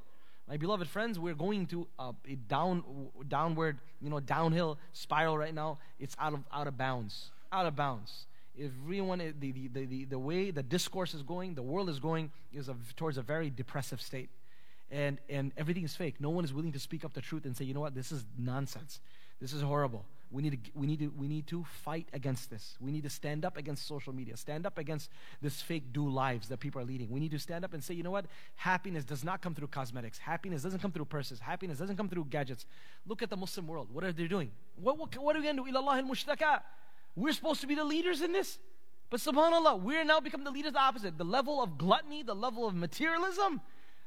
[0.49, 2.83] My beloved friends, we're going to a, a down,
[3.29, 5.79] downward, you know, downhill spiral right now.
[6.01, 7.31] It's out of, out of bounds.
[7.53, 8.27] Out of bounds
[8.63, 12.31] everyone eh, the, the, the, the way the discourse is going the world is going
[12.53, 14.31] is a, towards a very depressive state.
[14.91, 16.21] And and everything is fake.
[16.21, 17.95] No one is willing to speak up the truth and say you know what?
[17.95, 19.01] This is nonsense.
[19.41, 20.05] This is horrible.
[20.31, 22.77] We need to we need to we need to fight against this.
[22.81, 24.37] We need to stand up against social media.
[24.37, 27.11] Stand up against this fake do lives that people are leading.
[27.11, 28.27] We need to stand up and say you know what?
[28.57, 30.19] Happiness does not come through cosmetics.
[30.19, 31.41] Happiness doesn't come through purses.
[31.41, 32.67] Happiness doesn't come through gadgets.
[33.07, 33.89] Look at the muslim world.
[33.93, 34.51] What are they doing?
[34.81, 36.63] What, what, what are we going to do ilallah al
[37.17, 38.59] we're supposed to be the leaders in this.
[39.11, 41.17] But subhanAllah, we're now become the leaders the opposite.
[41.19, 43.61] The level of gluttony, the level of materialism,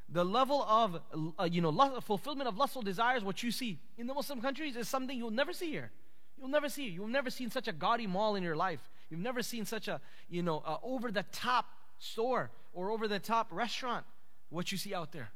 [0.09, 0.99] the level of
[1.39, 4.89] uh, you know fulfillment of lustful desires, what you see in the Muslim countries is
[4.89, 5.91] something you'll never see here.
[6.37, 6.87] You'll never see.
[6.89, 8.81] You've never seen such a gaudy mall in your life.
[9.09, 11.65] You've never seen such a you know uh, over the top
[11.99, 14.05] store or over the top restaurant.
[14.49, 15.29] What you see out there.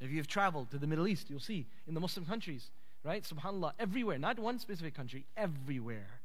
[0.00, 2.70] If you've traveled to the Middle East, you'll see in the Muslim countries,
[3.02, 3.24] right?
[3.24, 6.17] Subhanallah, everywhere, not one specific country, everywhere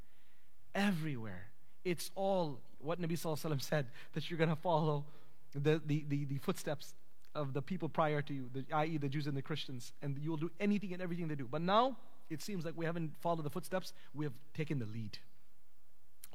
[0.75, 1.47] everywhere.
[1.83, 5.05] It's all what Nabi Sallallahu said that you're going to follow
[5.53, 6.93] the, the, the, the, footsteps
[7.35, 10.37] of the people prior to you, the, i.e., the Jews and the Christians, and you'll
[10.37, 11.47] do anything and everything they do.
[11.49, 11.97] But now
[12.29, 15.17] it seems like we haven't followed the footsteps, we have taken the lead.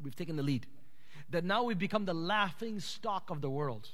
[0.02, 0.66] We've taken the lead.
[1.30, 3.88] That now we've become the laughing stock of the world.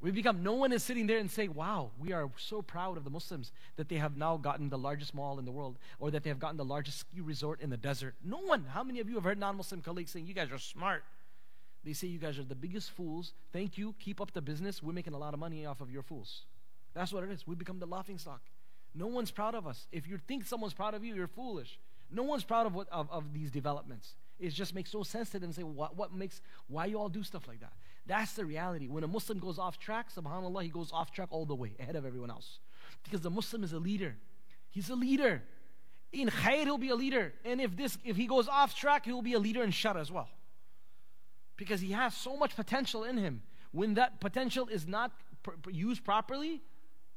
[0.00, 3.04] We become, no one is sitting there and saying, wow, we are so proud of
[3.04, 6.22] the Muslims that they have now gotten the largest mall in the world or that
[6.22, 8.14] they have gotten the largest ski resort in the desert.
[8.22, 8.66] No one.
[8.68, 11.02] How many of you have heard non Muslim colleagues saying, you guys are smart?
[11.82, 13.32] They say, you guys are the biggest fools.
[13.52, 13.94] Thank you.
[13.98, 14.82] Keep up the business.
[14.82, 16.42] We're making a lot of money off of your fools.
[16.94, 17.46] That's what it is.
[17.46, 18.40] We become the laughing stock.
[18.94, 19.86] No one's proud of us.
[19.92, 21.78] If you think someone's proud of you, you're foolish.
[22.10, 24.14] No one's proud of, what, of, of these developments.
[24.38, 25.52] It just makes no sense to them.
[25.52, 27.72] Say, what, what makes, why you all do stuff like that?
[28.06, 28.88] That's the reality.
[28.88, 31.96] When a Muslim goes off track, subhanAllah, he goes off track all the way, ahead
[31.96, 32.60] of everyone else.
[33.02, 34.16] Because the Muslim is a leader.
[34.70, 35.42] He's a leader.
[36.12, 37.32] In khair, he'll be a leader.
[37.44, 40.12] And if this, if he goes off track, he'll be a leader in shar as
[40.12, 40.28] well.
[41.56, 43.42] Because he has so much potential in him.
[43.72, 45.10] When that potential is not
[45.42, 46.62] pr- used properly,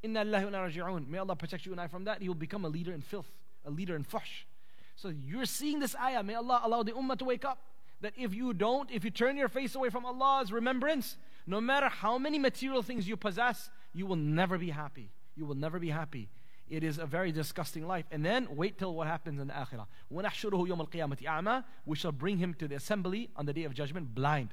[0.02, 2.20] inna Allah May Allah protect you and I from that.
[2.20, 3.30] He will become a leader in filth,
[3.64, 4.46] a leader in fush.
[4.96, 6.22] So you're seeing this ayah.
[6.22, 7.58] May Allah allow the ummah to wake up
[8.01, 11.89] that if you don't, if you turn your face away from Allah's remembrance, no matter
[11.89, 15.09] how many material things you possess, you will never be happy.
[15.35, 16.29] You will never be happy.
[16.67, 18.05] It is a very disgusting life.
[18.11, 19.85] And then wait till what happens in the akhirah.
[20.11, 23.73] وَنَحْشُرُهُ يَوْمَ الْقِيَامَةِ أَعْمَى We shall bring him to the assembly on the day of
[23.73, 24.49] judgment blind.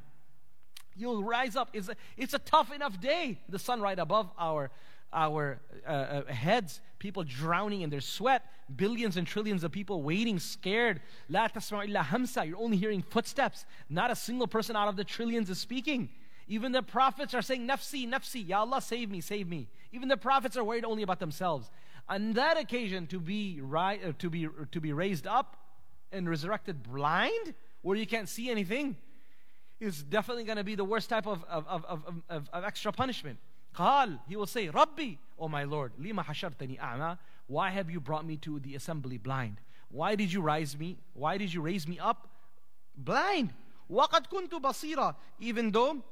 [0.94, 1.70] You'll rise up.
[1.72, 3.38] It's a, it's a tough enough day.
[3.48, 4.70] The sun right above our
[5.13, 10.39] our uh, uh, heads, people drowning in their sweat, billions and trillions of people waiting,
[10.39, 11.01] scared.
[11.29, 12.47] La illa hamsa.
[12.47, 13.65] You're only hearing footsteps.
[13.89, 16.09] Not a single person out of the trillions is speaking.
[16.47, 19.67] Even the prophets are saying, Nafsi, Nafsi, Ya Allah, save me, save me.
[19.91, 21.69] Even the prophets are worried only about themselves.
[22.07, 25.57] On that occasion, to be, ri- uh, to be, to be raised up
[26.11, 28.95] and resurrected blind, where you can't see anything,
[29.79, 31.85] is definitely going to be the worst type of, of, of,
[32.29, 33.39] of, of extra punishment.
[33.76, 38.24] قال, he will say, Rabbi, oh my Lord, lima hashartani a'ma, why have you brought
[38.24, 39.58] me to the assembly blind?
[39.90, 40.98] Why did you rise me?
[41.14, 42.28] Why did you raise me up
[42.96, 43.52] blind?
[43.90, 46.02] وقد كنت بصيرا, even though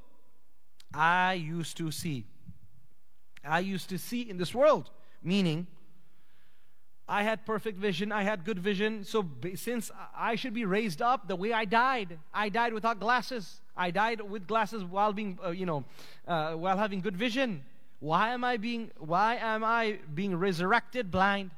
[0.92, 2.26] I used to see.
[3.44, 4.90] I used to see in this world,
[5.22, 5.66] meaning
[7.07, 9.03] I had perfect vision, I had good vision.
[9.03, 13.61] So since I should be raised up the way I died, I died without glasses.
[13.77, 15.83] I died with glasses while being, uh, you know,
[16.27, 17.63] uh, while having good vision.
[17.99, 21.51] Why am I being, why am I being resurrected blind?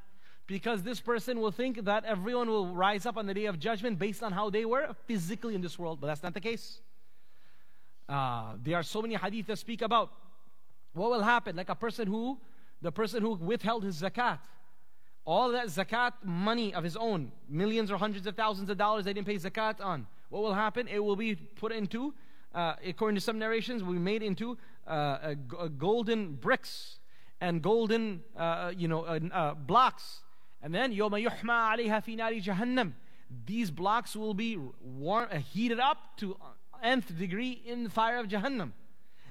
[0.48, 4.00] Because this person will think that everyone will rise up on the day of judgment
[4.00, 6.80] based on how they were physically in this world, but that's not the case.
[8.08, 10.12] Uh, there are so many hadith that speak about
[10.94, 12.38] what will happen, like a person who,
[12.82, 14.40] the person who withheld his zakat
[15.27, 19.13] all that zakat money of his own, millions or hundreds of thousands of dollars they
[19.13, 20.89] didn't pay zakat on, what will happen?
[20.89, 22.15] It will be put into,
[22.55, 24.57] uh, according to some narrations, will be made into
[24.89, 26.99] uh, a, a golden bricks
[27.41, 30.23] and golden, uh, you know, uh, uh, blocks.
[30.63, 32.93] And then يوم يحمى عليها في نار جهنم.
[33.47, 36.37] These blocks will be warm, uh, heated up to
[36.83, 38.73] nth degree in the fire of Jahannam.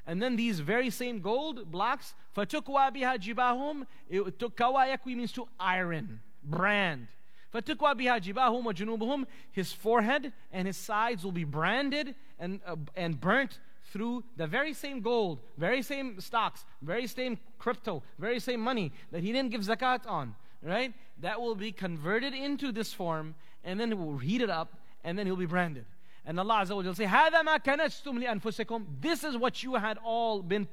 [0.08, 6.22] And then these very same gold blocks, فَتُكْوَى بِهَا جِبَاهُمْ Kawa yakwi means to iron,
[6.44, 7.08] brand.
[7.54, 13.20] فَتُكْوَى بِهَا جِبَاهُمْ وَجُنُوبُهُم His forehead and his sides will be branded and, uh, and
[13.20, 13.60] burnt
[13.92, 19.22] through the very same gold, very same stocks, very same crypto, very same money that
[19.22, 20.34] he didn't give zakat on,
[20.64, 20.94] right?
[21.20, 25.20] That will be converted into this form and then it will heat it up and
[25.20, 25.86] then he'll be branded.
[26.26, 29.98] And Allah Azza wa Jalla say, هَذَا مَا كَنَزْتُمْ لِأَنفُسِكُمْ This is what you had
[30.04, 30.68] all been,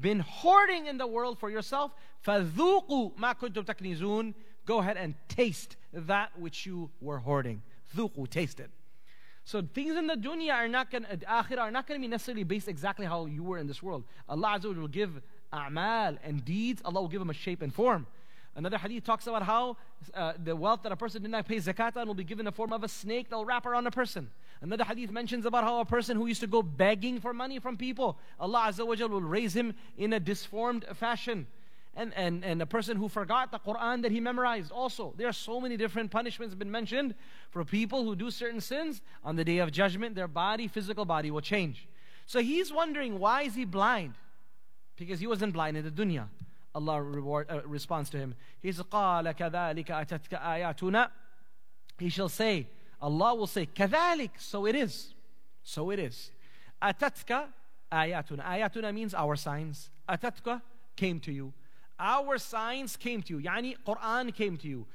[0.00, 1.92] been hoarding in the world for yourself.
[2.26, 4.34] فَذُوقُوا مَا كُنْتُمْ تَكْنِزُونَ
[4.66, 7.62] Go ahead and taste that which you were hoarding.
[7.96, 8.70] ذُوقُوا, taste it.
[9.44, 12.08] So things in the dunya are not going to, akhirah are not going to be
[12.08, 14.04] necessarily based exactly how you were in this world.
[14.28, 15.20] Allah Azza wa Jalla will give
[15.52, 18.06] a'mal and deeds, Allah will give them a shape and form.
[18.55, 19.77] Another hadith talks about how
[20.13, 22.45] uh, the wealth that a person did not pay zakat on will be given in
[22.45, 24.29] the form of a snake that will wrap around a person.
[24.61, 27.77] Another hadith mentions about how a person who used to go begging for money from
[27.77, 31.47] people, Allah Azza wa will raise him in a disformed fashion.
[31.95, 35.13] And, and, and a person who forgot the Quran that he memorized also.
[35.17, 37.15] There are so many different punishments been mentioned
[37.49, 39.01] for people who do certain sins.
[39.23, 41.87] On the day of judgment, their body, physical body will change.
[42.25, 44.13] So he's wondering, why is he blind?
[44.97, 46.27] Because he wasn't blind in the dunya.
[46.74, 48.34] Allah reward, uh, responds to him.
[48.60, 51.08] He says, قَالَ كَذَلِكَ أَتَتْكَ آيَاتُنَا
[51.98, 52.66] He shall say,
[53.00, 55.14] Allah will say, كَذَلِكَ So it is.
[55.62, 56.30] So it is.
[56.82, 57.48] أَتَتْكَ
[57.92, 59.90] آيَاتُنَا آيَاتُنَا means our signs.
[60.08, 60.60] أَتَتْكَ
[60.96, 61.52] came to you.
[61.98, 63.48] Our signs came to you.
[63.48, 64.86] Yani Quran came to you.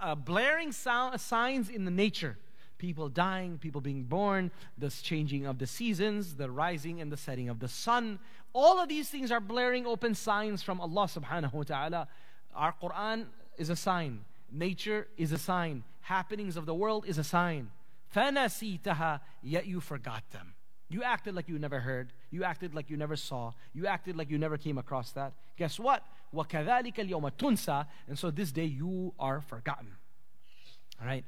[0.00, 2.38] Uh, blaring sound, signs in the nature
[2.84, 7.48] people dying, people being born, the changing of the seasons, the rising and the setting
[7.48, 8.18] of the sun.
[8.52, 12.08] All of these things are blaring open signs from Allah subhanahu wa ta'ala.
[12.54, 13.26] Our Quran
[13.58, 14.20] is a sign,
[14.50, 17.70] nature is a sign, happenings of the world is a sign.
[18.14, 20.54] فَنَسِيتَهَا Yet you forgot them.
[20.88, 22.12] You acted like you never heard.
[22.30, 23.52] You acted like you never saw.
[23.72, 25.32] You acted like you never came across that.
[25.56, 26.04] Guess what?
[26.32, 29.88] وَكَذَلِكَ الْيَوْمَ تُنْسَى And so this day you are forgotten.
[31.00, 31.24] All right?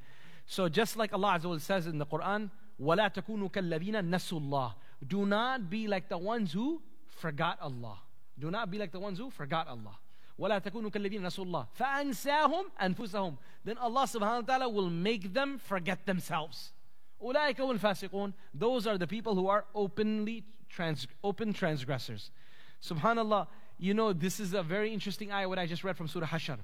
[0.46, 4.74] So just like Allah Azza wa says in the Quran, وَلَا تَكُونُوا كَالَّذِينَ نَسُوا اللَّهِ
[5.06, 6.82] Do not be like the ones who
[7.20, 7.98] forgot Allah.
[8.38, 9.98] Do not be like the ones who forgot Allah.
[10.38, 15.58] وَلَا تَكُونُوا كَالَّذِينَ نَسُوا اللَّهِ فَأَنسَاهُمْ أَنفُسَهُمْ Then Allah subhanahu wa ta'ala will make them
[15.58, 16.72] forget themselves.
[17.22, 22.30] أُولَٰئِكَ الْفَاسِقُونَ Those are the people who are openly trans, open transgressors.
[22.82, 23.46] Subhanallah,
[23.78, 26.58] you know, this is a very interesting ayah what I just read from Surah Hashar.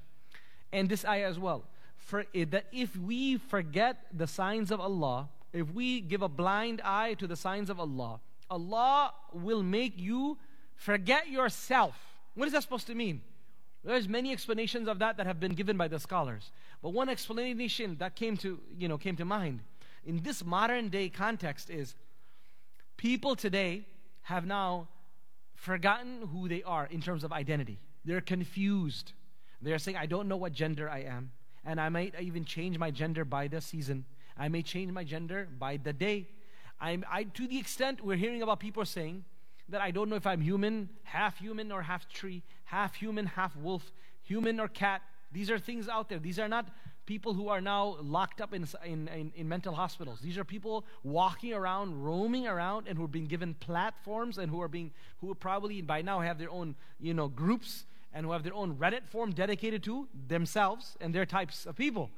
[0.71, 1.65] And this ayah as well
[1.97, 6.81] for it, that if we forget the signs of Allah, if we give a blind
[6.85, 10.37] eye to the signs of Allah, Allah will make you
[10.78, 11.96] forget yourself.
[12.36, 13.22] What is that supposed to mean?
[13.84, 16.52] There's many explanations of that that have been given by the scholars.
[16.82, 19.60] But one explanation that came to, you know, came to mind
[20.06, 21.96] in this modern day context is
[22.96, 23.86] people today
[24.24, 24.88] have now
[25.56, 27.78] forgotten who they are in terms of identity.
[28.06, 29.14] They're confused.
[29.62, 31.32] They're saying, I don't know what gender I am
[31.68, 34.06] and I might even change my gender by the season.
[34.38, 36.28] I may change my gender by the day.
[36.80, 39.26] I'm, I, to the extent we're hearing about people saying
[39.70, 43.56] that I don't know if I'm human, half human or half tree, half human, half
[43.56, 43.92] wolf,
[44.24, 45.02] human or cat.
[45.32, 46.20] These are things out there.
[46.20, 46.68] These are not
[47.06, 50.20] people who are now locked up in, in, in, in, mental hospitals.
[50.20, 54.62] These are people walking around, roaming around, and who are being given platforms and who
[54.62, 58.44] are being, who probably by now have their own, you know, groups and who have
[58.44, 62.10] their own Reddit form dedicated to themselves and their types of people.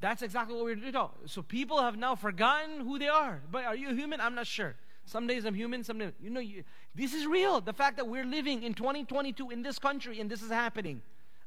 [0.00, 0.94] That's exactly what we're doing.
[1.26, 3.40] So people have now forgotten who they are.
[3.50, 4.20] But are you a human?
[4.20, 4.74] I'm not sure.
[5.06, 6.64] Some days I'm human, some days, you know, you,
[6.94, 7.60] this is real.
[7.60, 11.00] The fact that we're living in 2022 in this country and this is happening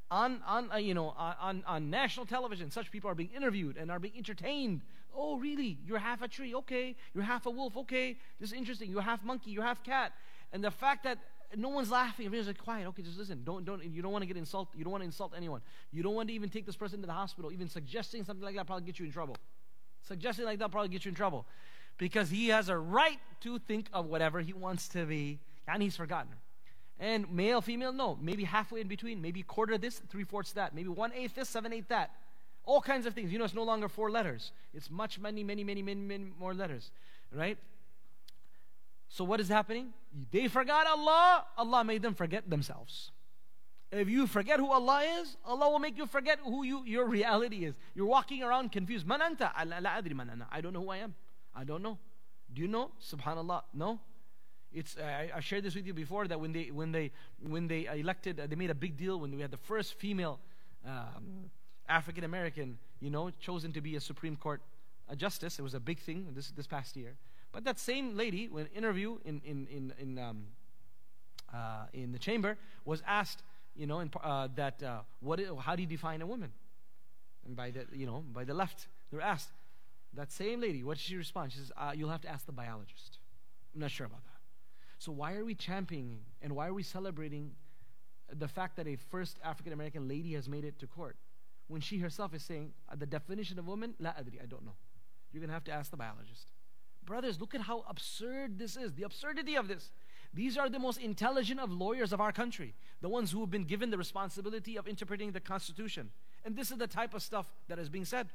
[0.10, 2.72] on, on uh, you know, on, on national television.
[2.72, 4.82] Such people are being interviewed and are being entertained.
[5.16, 5.78] Oh, really?
[5.86, 6.56] You're half a tree.
[6.56, 6.96] Okay.
[7.14, 7.76] You're half a wolf.
[7.76, 8.18] Okay.
[8.40, 8.90] This is interesting.
[8.90, 9.52] You're half monkey.
[9.52, 10.14] You're half cat.
[10.54, 11.20] And the fact that
[11.56, 12.28] no one's laughing.
[12.28, 12.88] Everyone's like, quiet.
[12.88, 13.42] Okay, just listen.
[13.44, 13.84] Don't, don't.
[13.84, 14.78] You don't want to get insulted.
[14.78, 15.62] You don't want to insult anyone.
[15.92, 17.52] You don't want to even take this person to the hospital.
[17.52, 19.36] Even suggesting something like that probably get you in trouble.
[20.08, 21.46] Suggesting like that probably get you in trouble,
[22.00, 25.38] because he has a right to think of whatever he wants to be,
[25.68, 26.32] and he's forgotten.
[27.00, 28.18] And male, female, no.
[28.20, 29.22] Maybe halfway in between.
[29.22, 30.74] Maybe quarter this, three fourths that.
[30.74, 32.12] Maybe one eighth this, seven eighth that.
[32.66, 33.32] All kinds of things.
[33.32, 34.52] You know, it's no longer four letters.
[34.74, 36.92] It's much, many, many, many, many, many more letters,
[37.34, 37.58] right?
[39.08, 39.94] So what is happening?
[40.32, 43.12] They forgot Allah, Allah made them forget themselves.
[43.92, 47.66] If you forget who Allah is, Allah will make you forget who you, your reality
[47.66, 47.76] is.
[47.96, 49.08] You're walking around confused.
[49.08, 49.52] Man anta?
[49.56, 51.16] I don't know who I am.
[51.56, 51.98] I don't know.
[52.54, 52.92] Do you know?
[53.02, 53.64] Subhanallah.
[53.74, 54.00] No.
[54.72, 57.88] It's I, I, shared this with you before that when they when they when they
[57.88, 60.40] elected, uh, they made a big deal when we had the first female
[60.86, 61.50] um,
[61.88, 64.62] African American, you know, chosen to be a Supreme Court
[65.10, 65.58] a justice.
[65.58, 67.16] It was a big thing this this past year.
[67.52, 70.46] But that same lady, when interview in in in in, um,
[71.54, 73.42] uh, in the chamber, was asked,
[73.76, 76.52] you know, in, uh, that uh, what how do you define a woman?
[77.46, 79.50] And by the you know by the left, they're asked.
[80.14, 81.52] That same lady, what did she respond?
[81.52, 83.20] She says, uh, "You'll have to ask the biologist."
[83.74, 84.40] I'm not sure about that.
[84.98, 87.52] So why are we championing and why are we celebrating
[88.32, 91.16] the fact that a first African American lady has made it to court
[91.68, 93.94] when she herself is saying uh, the definition of woman?
[94.00, 94.76] La adri, I don't know.
[95.32, 96.48] You're going to have to ask the biologist.
[97.06, 98.94] Brothers, look at how absurd this is.
[98.94, 99.92] The absurdity of this.
[100.34, 103.64] These are the most intelligent of lawyers of our country, the ones who have been
[103.64, 106.12] given the responsibility of interpreting the Constitution.
[106.46, 108.30] And this is the type of stuff that is being said.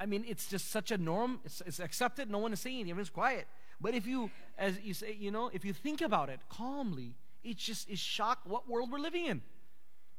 [0.00, 1.40] I mean, it's just such a norm.
[1.44, 2.30] It's, it's accepted.
[2.30, 3.46] No one is saying Everyone's quiet.
[3.80, 7.62] But if you, as you say, you know, if you think about it calmly, it's
[7.62, 9.42] just is shock what world we're living in.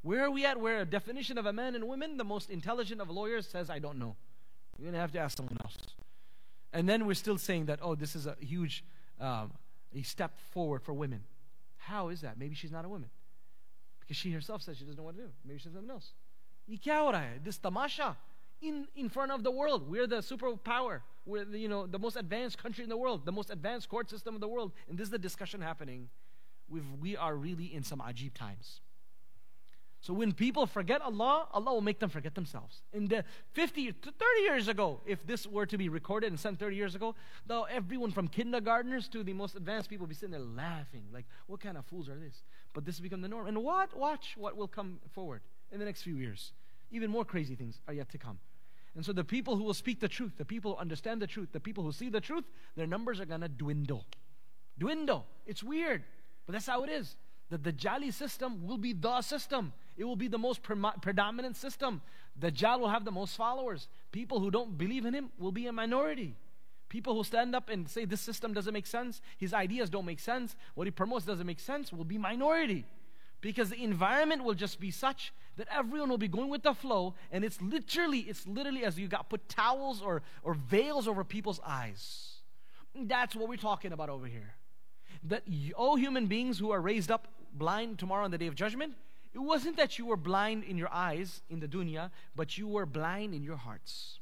[0.02, 0.60] Where are we at?
[0.60, 3.80] Where a definition of a man and woman, the most intelligent of lawyers says, I
[3.80, 4.16] don't know.
[4.78, 5.78] You're going to have to ask someone else.
[6.74, 8.84] And then we're still saying that, oh, this is a huge
[9.20, 9.52] um,
[9.96, 11.24] a step forward for women.
[11.78, 12.38] How is that?
[12.38, 13.10] Maybe she's not a woman.
[14.00, 15.30] Because she herself says she doesn't know what to do.
[15.46, 16.12] Maybe she's something else.
[17.44, 18.18] This tamasha
[18.64, 19.90] in, in front of the world.
[19.90, 21.02] We're the superpower.
[21.26, 24.10] We're the, you know, the most advanced country in the world, the most advanced court
[24.10, 24.72] system in the world.
[24.90, 26.10] And this is the discussion happening.
[26.70, 28.82] We've, we are really in some ajib times.
[30.04, 32.82] So when people forget Allah, Allah will make them forget themselves.
[32.92, 36.60] In the 50, to 30 years ago, if this were to be recorded and sent
[36.60, 40.32] 30 years ago, though everyone from kindergartners to the most advanced people would be sitting
[40.32, 42.44] there laughing, like, what kind of fools are this?
[42.74, 43.48] But this has become the norm.
[43.48, 43.98] And what?
[43.98, 45.40] Watch what will come forward
[45.72, 46.52] in the next few years.
[46.92, 48.40] Even more crazy things are yet to come.
[48.96, 51.50] And so the people who will speak the truth, the people who understand the truth,
[51.52, 52.44] the people who see the truth,
[52.76, 54.06] their numbers are going to dwindle.
[54.78, 55.26] Dwindle.
[55.46, 56.04] It's weird,
[56.46, 57.16] but that's how it is.
[57.50, 59.74] The Dajjali system will be the system.
[59.98, 62.02] It will be the most pre- predominant system.
[62.40, 63.88] Dajjal will have the most followers.
[64.12, 66.36] People who don't believe in him will be a minority.
[66.90, 70.20] People who stand up and say this system doesn't make sense, his ideas don't make
[70.20, 72.86] sense, what he promotes doesn't make sense, will be minority.
[73.42, 77.14] Because the environment will just be such that everyone will be going with the flow,
[77.32, 81.60] and it's literally, it's literally as you got put towels or, or veils over people's
[81.66, 82.38] eyes.
[82.96, 84.56] That's what we're talking about over here.
[85.24, 85.44] That,
[85.76, 88.94] oh, human beings who are raised up blind tomorrow on the day of judgment,
[89.34, 92.86] it wasn't that you were blind in your eyes in the dunya, but you were
[92.86, 94.20] blind in your hearts.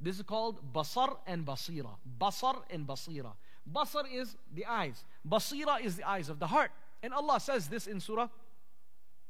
[0.00, 1.96] This is called basar and basira.
[2.20, 3.32] Basar and basira.
[3.70, 5.04] Basar is the eyes.
[5.28, 6.70] Basira is the eyes of the heart.
[7.02, 8.28] And Allah says this in Surah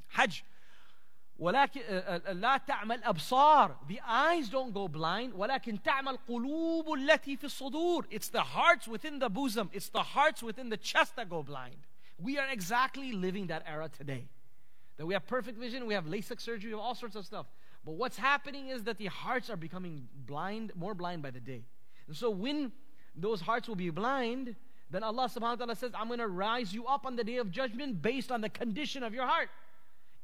[0.08, 0.44] Hajj.
[1.39, 1.81] ولكن
[2.33, 8.29] لا تعمل أبصار The eyes don't go blind ولكن تعمل قلوب التي في الصدور It's
[8.29, 11.87] the hearts within the bosom It's the hearts within the chest that go blind
[12.19, 14.29] We are exactly living that era today
[14.97, 17.47] that we have perfect vision, we have LASIK surgery, we have all sorts of stuff.
[17.85, 21.63] But what's happening is that the hearts are becoming blind, more blind by the day.
[22.07, 22.71] And so when
[23.15, 24.55] those hearts will be blind,
[24.89, 27.37] then Allah subhanahu wa ta'ala says, I'm going to rise you up on the day
[27.37, 29.49] of judgment based on the condition of your heart.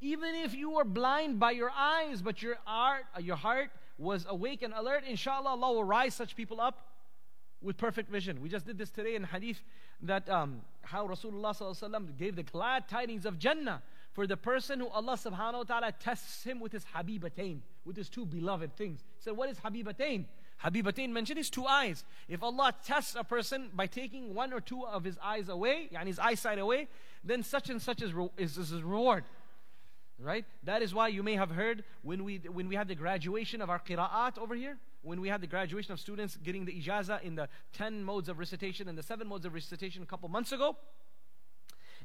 [0.00, 4.26] Even if you were blind by your eyes, but your heart, uh, your heart was
[4.28, 6.88] awake and alert, inshallah, Allah will rise such people up
[7.62, 8.40] with perfect vision.
[8.40, 9.62] We just did this today in hadith
[10.02, 13.82] that um, how Rasulullah gave the glad tidings of Jannah
[14.12, 18.08] for the person who Allah subhanahu wa ta'ala tests him with his habibatain, with his
[18.08, 19.00] two beloved things.
[19.16, 20.26] He said, What is habibatain?
[20.62, 22.04] Habibatain mentioned his two eyes.
[22.28, 26.06] If Allah tests a person by taking one or two of his eyes away, yani
[26.06, 26.88] his eyesight away,
[27.24, 29.24] then such and such is, is, is his reward.
[30.18, 30.44] Right?
[30.62, 33.68] That is why you may have heard when we when we had the graduation of
[33.68, 37.34] our qira'at over here, when we had the graduation of students getting the ijaza in
[37.34, 40.76] the 10 modes of recitation and the 7 modes of recitation a couple months ago,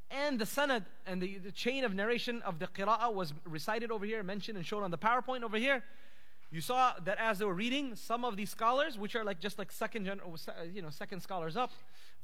[0.10, 4.06] and the sanad and the, the chain of narration of the qira'ah was recited over
[4.06, 5.84] here, mentioned and shown on the PowerPoint over here.
[6.52, 9.60] You saw that as they were reading, some of these scholars, which are like just
[9.60, 10.22] like second, gen-
[10.74, 11.72] you know, second scholars up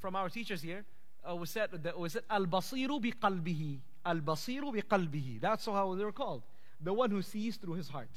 [0.00, 0.84] from our teachers here,
[1.28, 5.40] uh, was said that was said al basiru bi qalbihi, al basiru bi qalbihi.
[5.40, 6.42] That's how they were called,
[6.80, 8.10] the one who sees through his heart.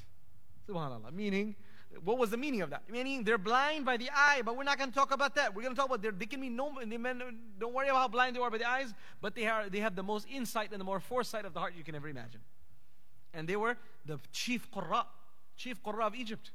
[0.68, 1.12] Subhanallah.
[1.14, 1.56] Meaning,
[2.04, 2.84] what was the meaning of that?
[2.90, 5.56] Meaning they're blind by the eye, but we're not going to talk about that.
[5.56, 6.72] We're going to talk about they can be no.
[6.72, 7.22] men
[7.60, 9.96] Don't worry about how blind they are by the eyes, but they are they have
[9.96, 12.42] the most insight and the more foresight of the heart you can ever imagine.
[13.34, 15.06] And they were the chief qurra,
[15.56, 16.52] chief qurra of Egypt.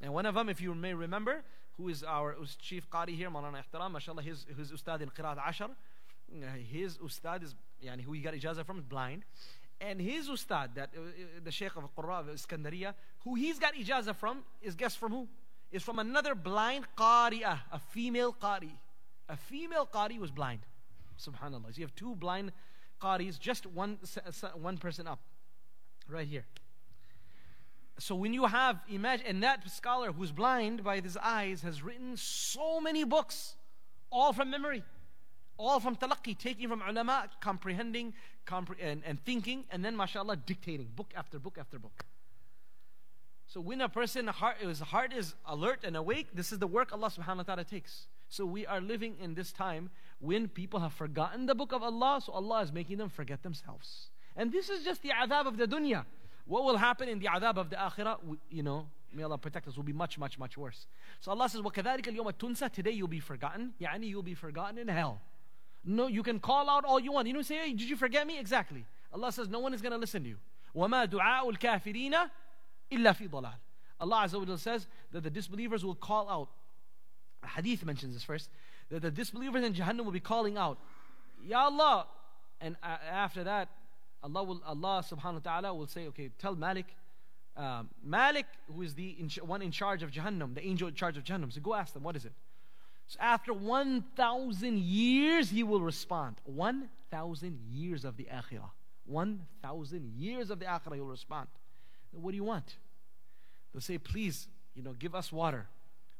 [0.00, 1.44] And one of them, if you may remember,
[1.76, 5.70] who is our chief qari here, Malana Ihtaram, mashallah, his, his ustad in Qiraat Ashar,
[6.70, 7.54] his ustad is,
[7.84, 9.24] yani, who he got ijazah from, is blind.
[9.80, 11.04] And his ustad, that, uh, uh,
[11.42, 12.94] the Shaykh of Qurra of Iskandariya,
[13.24, 15.28] who he's got ijazah from, is guess from who?
[15.72, 18.70] Is from another blind qari'ah, a female qari.
[19.28, 20.60] A female qari was blind.
[21.18, 21.72] Subhanallah.
[21.72, 22.52] So you have two blind
[23.00, 23.98] qaris, just one,
[24.54, 25.20] one person up.
[26.08, 26.44] Right here.
[28.02, 32.16] So when you have, imagine, and that scholar who's blind by his eyes has written
[32.16, 33.54] so many books,
[34.10, 34.82] all from memory
[35.58, 38.12] all from talaqi, taking from ulama, comprehending
[38.46, 42.04] compre- and, and thinking, and then, mashallah, dictating book after book after book.
[43.46, 46.92] So when a person heart, his heart is alert and awake, this is the work
[46.92, 48.08] Allah subhanahu wa ta'ala takes.
[48.28, 52.20] So we are living in this time when people have forgotten the book of Allah,
[52.24, 54.08] so Allah is making them forget themselves.
[54.34, 56.04] And this is just the adab of the dunya.
[56.45, 58.17] What will happen in the adab of the akhirah,
[58.49, 60.87] you know, may Allah protect us, will be much, much, much worse.
[61.19, 64.87] So Allah says, وَكَذَلِكَ الْيَوْمَ تُنْسَى Today you'll be forgotten, يعني you'll be forgotten in
[64.87, 65.21] hell.
[65.83, 67.27] No, you can call out all you want.
[67.27, 68.39] You know, say, hey, did you forget me?
[68.39, 68.85] Exactly.
[69.13, 70.37] Allah says, no one is going to listen to you.
[70.75, 72.13] وَمَا دُعَاءُ الْكَافِرِينَ
[72.91, 73.53] إِلَّا فِي ضَلَالٍ
[73.99, 76.49] Allah Azza wa says that the disbelievers will call out.
[77.43, 78.49] A hadith mentions this first.
[78.89, 80.77] That the disbelievers in Jahannam will be calling out,
[81.43, 82.05] Ya Allah.
[82.61, 83.69] And uh, after that,
[84.22, 86.86] Allah will Allah subhanahu wa ta'ala will say, okay, tell Malik,
[87.56, 91.16] um, Malik, who is the in, one in charge of Jahannam, the angel in charge
[91.16, 91.52] of Jahannam.
[91.52, 92.32] So go ask them, what is it?
[93.08, 96.36] So after 1,000 years, he will respond.
[96.44, 98.70] 1,000 years of the akhirah.
[99.04, 101.48] 1,000 years of the akhirah, he'll respond.
[102.12, 102.76] What do you want?
[103.72, 105.66] They'll say, please, you know, give us water.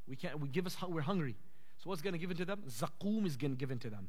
[0.07, 1.37] We can't, we give us, we're hungry.
[1.79, 2.63] So what's going to give to them?
[2.69, 4.09] Zaqum is going to give to them.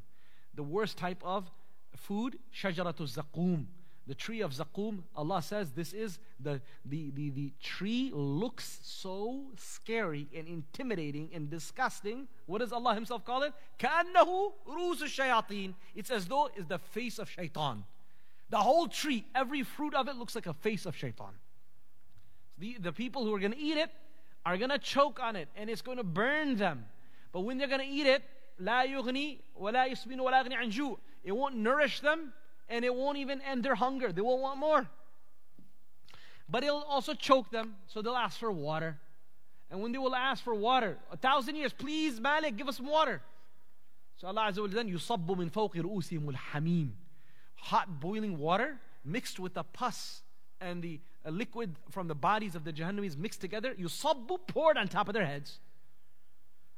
[0.54, 1.50] The worst type of
[1.96, 3.66] food, shajaratu zaqum
[4.09, 9.43] the tree of Zaqum, Allah says this is the, the, the, the tree looks so
[9.55, 12.27] scary and intimidating and disgusting.
[12.47, 13.53] What does Allah Himself call it?
[13.77, 17.83] كَأَنَّهُ رُوسُ الشَّيَاطِينَ It's as though it's the face of shaitan.
[18.49, 21.33] The whole tree, every fruit of it looks like a face of shaitan.
[22.57, 23.91] The, the people who are going to eat it
[24.43, 26.85] are going to choke on it and it's going to burn them.
[27.31, 28.23] But when they're going to eat it,
[28.59, 32.33] لا يغني ولا يسمن ولا يغني عن It won't nourish them
[32.68, 34.12] and it won't even end their hunger.
[34.12, 34.86] They will want more.
[36.48, 38.98] But it'll also choke them, so they'll ask for water.
[39.70, 42.86] And when they will ask for water, a thousand years, please, Malik, give us some
[42.86, 43.22] water.
[44.16, 46.90] So Allah Azza wa then yusabbu min fawqi ru'usihim hamim
[47.56, 50.22] Hot boiling water mixed with the pus
[50.60, 54.88] and the uh, liquid from the bodies of the Jahannamis mixed together, yusabbu poured on
[54.88, 55.58] top of their heads.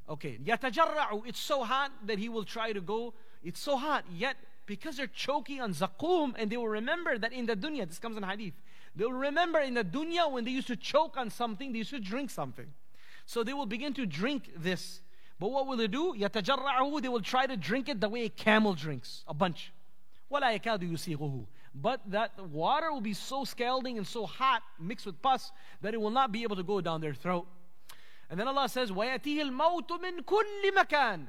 [0.09, 3.13] Okay, yatajarra'u, it's so hot that he will try to go.
[3.43, 7.46] It's so hot, yet because they're choking on zaqum and they will remember that in
[7.46, 8.54] the dunya, this comes in hadith,
[8.96, 11.90] they will remember in the dunya when they used to choke on something, they used
[11.92, 12.68] to drink something.
[13.26, 15.02] So they will begin to drink this.
[15.40, 16.14] But what will they do?
[16.18, 19.72] يَتَجَرَّعُهُ They will try to drink it the way a camel drinks, a bunch.
[20.32, 25.22] وَلَا يَكَادُ يُسِيغُهُ But that water will be so scalding and so hot, mixed with
[25.22, 27.48] pus, that it will not be able to go down their throat.
[28.30, 31.28] And then Allah says, وَيَأْتِيهِ الْمَوْتُ مِنْ كُلِّ مَكَانٍ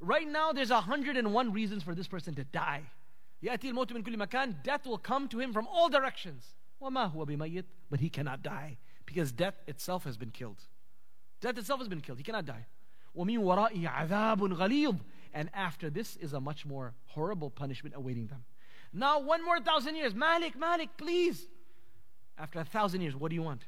[0.00, 2.82] Right now, there's 101 reasons for this person to die.
[3.42, 6.54] يأتي الموت من كل مكان Death will come to him from all directions.
[6.80, 10.62] وما هو بميت But he cannot die because death itself has been killed.
[11.40, 12.18] Death itself has been killed.
[12.18, 12.66] He cannot die.
[13.14, 14.98] ومن ورائه عذاب غليظ
[15.32, 18.44] And after this is a much more horrible punishment awaiting them.
[18.92, 20.14] Now, one more thousand years.
[20.14, 21.46] Malik, Malik, please.
[22.38, 23.62] After a thousand years, what do you want?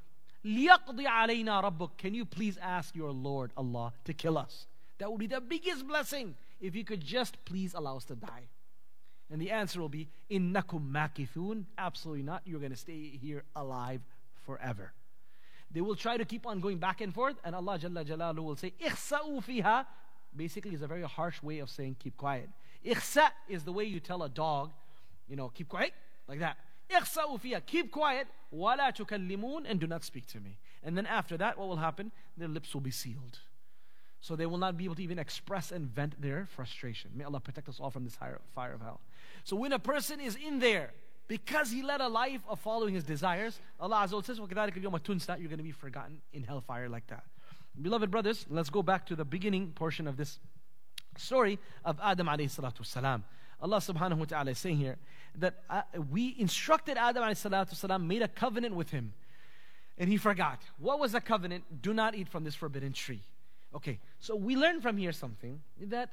[0.45, 4.67] ليقضي علينا ربك Can you please ask your Lord Allah to kill us?
[5.00, 8.48] That would be the biggest blessing if you could just please allow us to die.
[9.32, 11.66] And the answer will be, Innakum makithun.
[11.78, 12.42] Absolutely not.
[12.46, 14.02] You're going to stay here alive
[14.46, 14.94] forever.
[15.72, 18.56] They will try to keep on going back and forth, and Allah Jalla Jalalu will
[18.56, 19.86] say, Ikhsa'u fiha.
[20.36, 22.50] Basically, is a very harsh way of saying keep quiet.
[22.86, 24.72] Ikhsa is the way you tell a dog,
[25.28, 25.94] you know, keep quiet,
[26.28, 26.58] like that.
[26.92, 27.66] Ikhsa'u fiha.
[27.66, 28.28] Keep quiet.
[28.52, 29.66] Wala tukallimun.
[29.68, 30.58] And do not speak to me.
[30.84, 32.12] And then after that, what will happen?
[32.38, 33.40] Their lips will be sealed.
[34.24, 37.12] So they will not be able to even express and vent their frustration.
[37.14, 38.40] May Allah protect us all from this fire
[38.74, 39.02] of hell.
[39.44, 40.92] So when a person is in there,
[41.28, 45.58] because he led a life of following his desires, Allah Azza wa says, You're going
[45.58, 47.26] to be forgotten in hellfire like that.
[47.82, 50.40] Beloved brothers, let's go back to the beginning portion of this
[51.18, 53.26] story of Adam alayhi salatu salam.
[53.62, 54.96] Allah subhanahu wa ta'ala is saying here
[55.36, 59.12] that uh, we instructed Adam alayhi salatu salam, made a covenant with him,
[59.98, 60.62] and he forgot.
[60.80, 61.82] What was the covenant?
[61.82, 63.20] Do not eat from this forbidden tree.
[63.76, 66.10] Okay, so we learn from here something that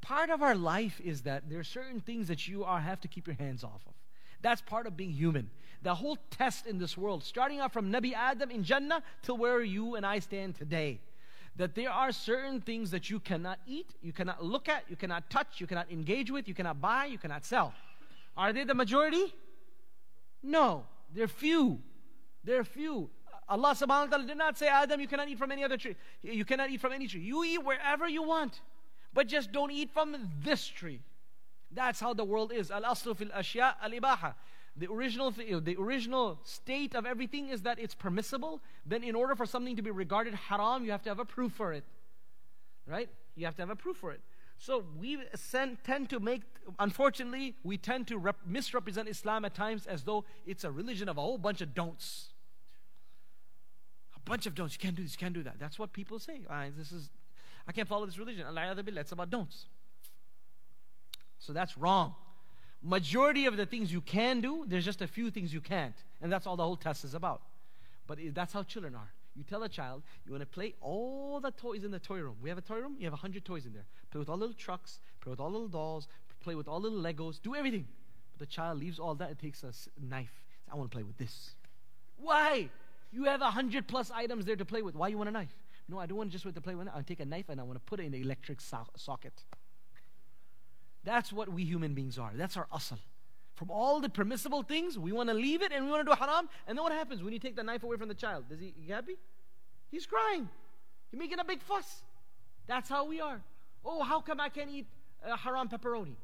[0.00, 3.08] part of our life is that there are certain things that you are, have to
[3.08, 3.94] keep your hands off of.
[4.42, 5.50] That's part of being human.
[5.82, 9.62] The whole test in this world, starting out from Nabi Adam in Jannah till where
[9.62, 11.00] you and I stand today,
[11.56, 15.28] that there are certain things that you cannot eat, you cannot look at, you cannot
[15.28, 17.74] touch, you cannot engage with, you cannot buy, you cannot sell.
[18.36, 19.34] Are they the majority?
[20.42, 21.80] No, they're few.
[22.44, 23.10] They're few.
[23.48, 25.96] Allah subhanahu wa ta'ala did not say, Adam, you cannot eat from any other tree.
[26.22, 27.20] You cannot eat from any tree.
[27.20, 28.60] You eat wherever you want.
[29.14, 31.00] But just don't eat from this tree.
[31.70, 32.70] That's how the world is.
[32.70, 34.34] Al aslu fil ashya al ibaha.
[34.76, 38.60] The original, the original state of everything is that it's permissible.
[38.86, 41.52] Then, in order for something to be regarded haram, you have to have a proof
[41.52, 41.84] for it.
[42.86, 43.08] Right?
[43.34, 44.20] You have to have a proof for it.
[44.58, 45.18] So we
[45.84, 46.42] tend to make,
[46.78, 51.16] unfortunately, we tend to rep- misrepresent Islam at times as though it's a religion of
[51.16, 52.30] a whole bunch of don'ts.
[54.28, 54.74] Bunch of don'ts.
[54.74, 55.58] You can't do this, you can't do that.
[55.58, 56.40] That's what people say.
[56.48, 57.10] I, this is,
[57.66, 58.46] I can't follow this religion.
[58.46, 59.66] It's about don'ts.
[61.38, 62.14] So that's wrong.
[62.82, 65.94] Majority of the things you can do, there's just a few things you can't.
[66.20, 67.42] And that's all the whole test is about.
[68.06, 69.10] But that's how children are.
[69.34, 72.36] You tell a child, you want to play all the toys in the toy room.
[72.42, 73.86] We have a toy room, you have a hundred toys in there.
[74.10, 76.08] Play with all little trucks, play with all little dolls,
[76.40, 77.86] play with all little Legos, do everything.
[78.32, 80.42] But the child leaves all that and takes a knife.
[80.70, 81.54] I want to play with this.
[82.16, 82.68] Why?
[83.10, 84.94] You have a hundred plus items there to play with.
[84.94, 85.54] Why you want a knife?
[85.88, 86.92] No, I don't want just wait to play with it.
[86.94, 89.32] I take a knife and I want to put it in the electric so- socket.
[91.04, 92.32] That's what we human beings are.
[92.34, 92.98] That's our asal.
[93.54, 96.16] From all the permissible things, we want to leave it and we want to do
[96.18, 96.48] haram.
[96.66, 98.44] And then what happens when you take the knife away from the child?
[98.50, 99.16] Does he, he happy?
[99.90, 100.48] He's crying.
[101.10, 102.02] He's making a big fuss.
[102.66, 103.40] That's how we are.
[103.84, 104.86] Oh, how come I can't eat
[105.26, 106.16] uh, haram pepperoni?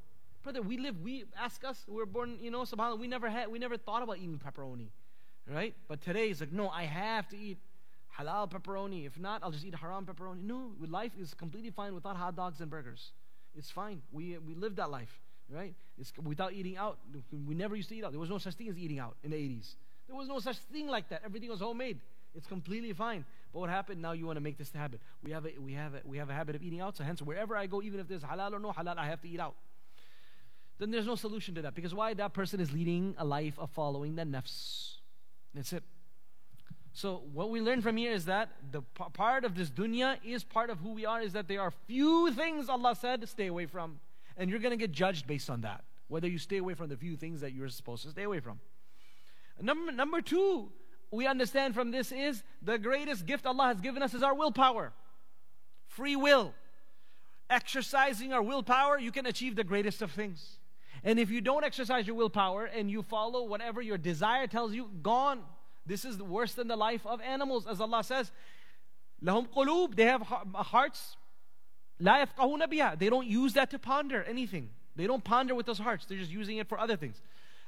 [0.43, 3.51] Brother, we live, we ask us, we are born, you know, subhanAllah, we never had,
[3.51, 4.89] we never thought about eating pepperoni.
[5.53, 5.75] Right?
[5.89, 7.59] But today it's like, no, I have to eat
[8.19, 9.07] halal pepperoni.
[9.07, 10.43] If not, I'll just eat haram pepperoni.
[10.43, 13.13] No, life is completely fine without hot dogs and burgers.
[13.55, 14.03] It's fine.
[14.11, 15.21] We, we live that life
[15.51, 15.75] right?
[15.99, 16.99] It's without eating out.
[17.47, 18.13] We never used to eat out.
[18.13, 19.75] There was no such thing as eating out in the 80s.
[20.07, 21.23] There was no such thing like that.
[21.25, 22.01] Everything was homemade.
[22.35, 23.25] It's completely fine.
[23.53, 24.03] But what happened?
[24.03, 25.01] Now you want to make this habit.
[25.23, 26.97] We have a, we have a, we have a habit of eating out.
[26.97, 29.29] So hence, wherever I go, even if there's halal or no halal, I have to
[29.29, 29.55] eat out.
[30.79, 32.15] Then there's no solution to that because why?
[32.15, 34.97] That person is leading a life of following the nafs.
[35.55, 35.85] That's it.
[36.93, 40.45] So what we learn from here is that the p- part of this dunya is
[40.45, 41.21] part of who we are.
[41.21, 43.99] Is that there are few things Allah said stay away from.
[44.37, 46.97] And you're going to get judged based on that, whether you stay away from the
[46.97, 48.61] few things that you're supposed to stay away from.
[49.61, 50.71] Number, number two,
[51.11, 54.93] we understand from this is the greatest gift Allah has given us is our willpower.
[55.87, 56.53] Free will.
[57.51, 60.59] Exercising our willpower, you can achieve the greatest of things.
[61.04, 64.90] And if you don't exercise your willpower and you follow whatever your desire tells you,
[65.02, 65.42] gone.
[65.86, 68.32] This is worse than the life of animals, as Allah says.
[69.24, 71.18] Lahum qulub, they have hearts,
[72.02, 72.98] لا يفقهون بها.
[72.98, 74.70] They don't use that to ponder anything.
[74.96, 76.06] They don't ponder with those hearts.
[76.06, 77.22] They're just using it for other things.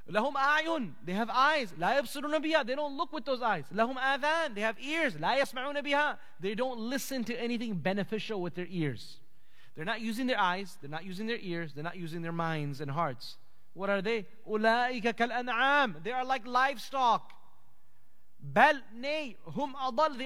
[0.09, 0.93] لهم أعين.
[1.05, 1.71] They have eyes.
[1.77, 2.65] لا يبصرون بها.
[2.65, 3.65] They don't look with those eyes.
[3.73, 4.55] لهم آذان.
[4.55, 5.15] They have ears.
[5.15, 6.17] لا يسمعون بها.
[6.39, 9.19] They don't listen to anything beneficial with their ears.
[9.76, 12.80] They're not using their eyes, they're not using their ears, they're not using their minds
[12.80, 13.36] and hearts.
[13.74, 14.26] What are they?
[14.48, 15.96] Ulaika kal an'am.
[16.02, 17.30] They are like livestock.
[18.40, 18.80] Bal.
[18.98, 19.36] They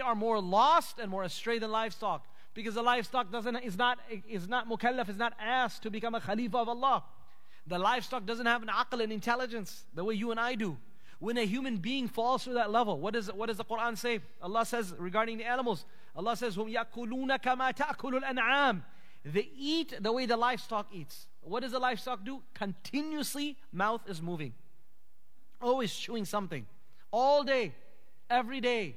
[0.05, 2.25] are more lost and more astray than livestock
[2.55, 3.99] because the livestock doesn't is not
[4.29, 7.03] is not mukallaf is not asked to become a khalifa of Allah.
[7.67, 10.77] The livestock doesn't have an aql and intelligence the way you and I do.
[11.19, 14.21] When a human being falls to that level, what, is, what does the Quran say?
[14.43, 15.85] Allah says regarding the animals,
[16.17, 17.73] Allah says, yakuluna kama
[18.27, 18.83] an'am."
[19.25, 21.27] They eat the way the livestock eats.
[21.43, 22.43] What does the livestock do?
[22.55, 24.55] Continuously, mouth is moving,
[25.61, 26.67] always chewing something,
[27.11, 27.75] all day,
[28.29, 28.97] every day,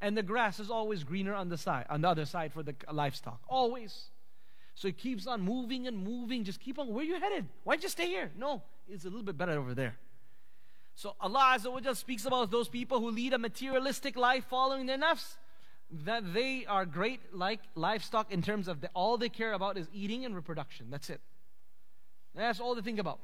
[0.00, 2.74] and the grass is always greener on the side, on the other side for the
[2.92, 3.40] livestock.
[3.48, 4.10] Always.
[4.74, 6.44] So it keeps on moving and moving.
[6.44, 6.86] Just keep on.
[6.92, 7.46] Where you headed?
[7.64, 8.30] Why'd you stay here?
[8.38, 9.96] No, it's a little bit better over there.
[10.94, 14.98] So Allah Azza wa speaks about those people who lead a materialistic life following their
[14.98, 15.36] nafs
[16.05, 19.87] That they are great like livestock in terms of the, all they care about is
[19.93, 20.87] eating and reproduction.
[20.89, 21.21] That's it.
[22.33, 23.19] That's all they think about.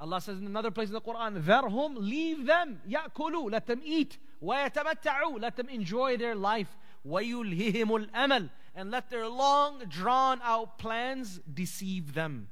[0.00, 4.18] Allah says in another place in the Quran, ذَرْهُمْ Leave them, يَأْكُلُوا Let them eat.
[4.42, 6.76] وَيَتَمَتَّعُوا Let them enjoy their life.
[7.06, 12.48] وَيُلْهِهِمُ الْأَمَلِ And let their long drawn out plans deceive them.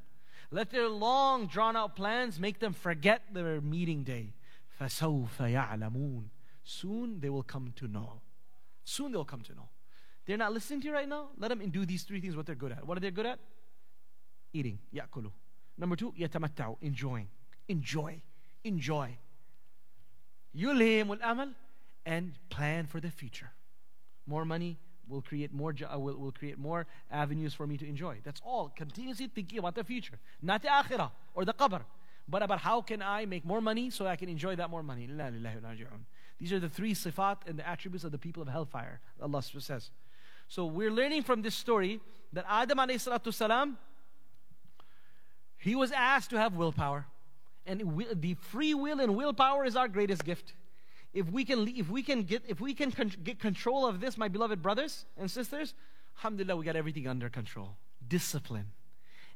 [0.50, 4.34] Let their long drawn out plans make them forget their meeting day.
[4.80, 6.24] فَسَوْفَ يَعْلَمُونَ
[6.64, 8.20] Soon they will come to know.
[8.83, 9.69] Soon they'll come to know.
[10.25, 11.29] They're not listening to you right now.
[11.37, 12.85] Let them do these three things what they're good at.
[12.85, 13.39] What are they good at?
[14.53, 14.79] Eating.
[14.93, 15.31] Yakulu.
[15.77, 16.77] Number two, yatamatta'u.
[16.81, 17.27] Enjoying.
[17.67, 18.21] Enjoy.
[18.63, 19.17] Enjoy.
[20.55, 21.49] Yulhimul amal.
[22.05, 23.51] And plan for the future.
[24.25, 24.77] More money,
[25.11, 28.17] will create more will, will create more avenues for me to enjoy.
[28.23, 28.69] That's all.
[28.75, 31.81] Continuously thinking about the future, not the akhirah or the qabr,
[32.27, 35.07] but about how can I make more money so I can enjoy that more money.
[36.41, 38.99] These are the three sifat and the attributes of the people of hellfire.
[39.21, 39.91] Allah says.
[40.47, 42.01] So we're learning from this story
[42.33, 42.79] that Adam
[43.31, 43.77] salam,
[45.57, 47.05] he was asked to have willpower.
[47.67, 50.53] And the free will and willpower is our greatest gift.
[51.13, 54.17] If we can, if we can get, if we can con- get control of this,
[54.17, 55.75] my beloved brothers and sisters,
[56.17, 57.75] alhamdulillah, we got everything under control.
[58.07, 58.71] Discipline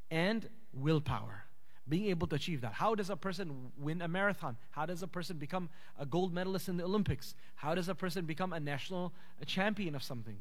[0.09, 1.44] and willpower.
[1.87, 2.73] Being able to achieve that.
[2.73, 4.57] How does a person win a marathon?
[4.71, 5.69] How does a person become
[5.99, 7.35] a gold medalist in the Olympics?
[7.55, 10.37] How does a person become a national a champion of something?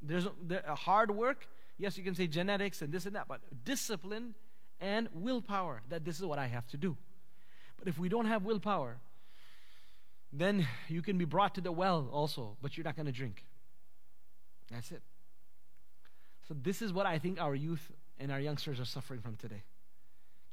[0.00, 1.46] There's a, there, a hard work.
[1.76, 4.34] Yes, you can say genetics and this and that, but discipline
[4.80, 5.82] and willpower.
[5.90, 6.96] That this is what I have to do.
[7.78, 8.96] But if we don't have willpower,
[10.32, 13.44] then you can be brought to the well also, but you're not going to drink.
[14.70, 15.02] That's it.
[16.46, 19.62] So, this is what I think our youth and our youngsters are suffering from today.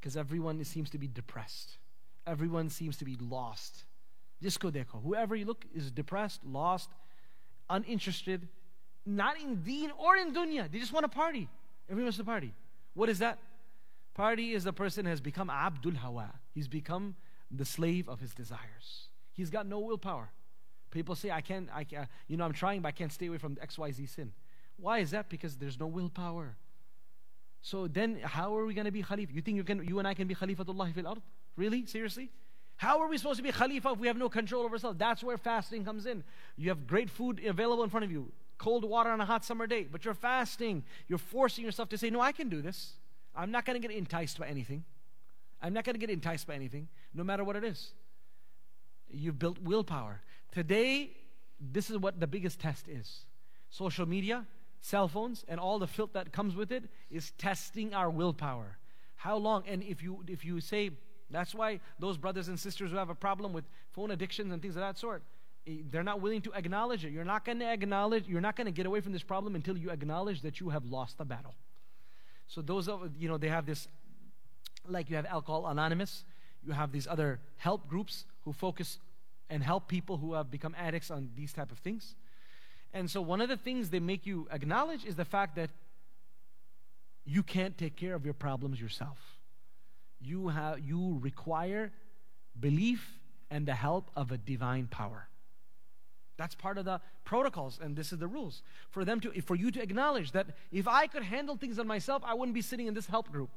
[0.06, 1.80] Because everyone seems to be depressed,
[2.28, 3.86] everyone seems to be lost.
[4.40, 5.02] Jisko dekho.
[5.02, 6.92] Whoever you look is depressed, lost,
[7.72, 8.48] uninterested,
[9.04, 10.72] not in deen or in dunya.
[10.72, 11.50] They just want to party.
[11.90, 12.54] Everyone wants to party.
[12.94, 13.40] What is that?
[14.14, 16.36] Party is the person has become Abdul Hawa.
[16.54, 17.16] He's become
[17.50, 19.08] the slave of his desires.
[19.34, 20.30] He's got no willpower.
[20.92, 23.40] People say, I can't, I can't, you know, I'm trying, but I can't stay away
[23.40, 24.34] from XYZ sin.
[24.78, 25.30] Why is that?
[25.30, 26.58] Because there's no willpower.
[27.66, 29.34] So then, how are we going to be Khalifa?
[29.34, 31.20] You think you, can, you and I can be Khalifatullah fil ard?
[31.56, 31.88] Really?
[31.88, 32.30] Seriously?
[32.76, 35.00] How are we supposed to be Khalifa if we have no control over ourselves?
[35.00, 36.24] That's where fasting comes in.
[36.58, 39.66] You have great food available in front of you, cold water on a hot summer
[39.66, 40.84] day, but you're fasting.
[41.08, 42.94] You're forcing yourself to say, No, I can do this.
[43.36, 44.84] I'm not going to get enticed by anything.
[45.60, 47.94] I'm not going to get enticed by anything, no matter what it is.
[49.10, 50.22] You've built willpower.
[50.52, 51.14] Today,
[51.60, 53.26] this is what the biggest test is
[53.72, 54.46] social media,
[54.86, 58.78] cell phones, and all the filth that comes with it is testing our willpower.
[59.16, 59.64] How long?
[59.68, 60.92] And if you if you say
[61.32, 64.76] that's why those brothers and sisters who have a problem with phone addictions and things
[64.76, 65.24] of that sort,
[65.66, 67.12] eh, they're not willing to acknowledge it.
[67.12, 68.28] You're not going to acknowledge.
[68.28, 70.86] You're not going to get away from this problem until you acknowledge that you have
[70.86, 71.56] lost the battle.
[72.48, 73.88] So those of you know they have this,
[74.88, 76.26] like you have Alcohol Anonymous,
[76.64, 79.00] you have these other help groups who focus
[79.50, 82.16] and help people who have become addicts on these type of things.
[82.96, 85.70] And so one of the things they make you acknowledge is the fact that
[87.26, 89.18] you can't take care of your problems yourself.
[90.22, 91.92] You have you require
[92.58, 93.20] belief
[93.52, 95.28] and the help of a divine power.
[96.38, 98.62] That's part of the protocols, and this is the rules.
[98.92, 102.24] For them to, for you to acknowledge that if I could handle things on myself,
[102.26, 103.50] I wouldn't be sitting in this help group.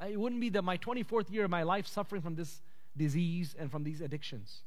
[0.00, 2.62] It wouldn't be the, my 24th year of my life suffering from this
[2.96, 4.62] disease and from these addictions.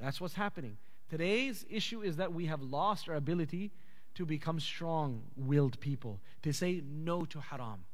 [0.00, 0.78] That's what's happening.
[1.08, 3.70] Today's issue is that we have lost our ability
[4.14, 7.84] to become strong willed people, to say no to haram.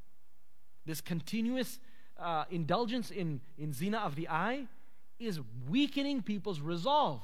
[0.86, 1.78] This continuous
[2.18, 4.66] uh, indulgence in, in zina of the eye
[5.18, 7.22] is weakening people's resolve.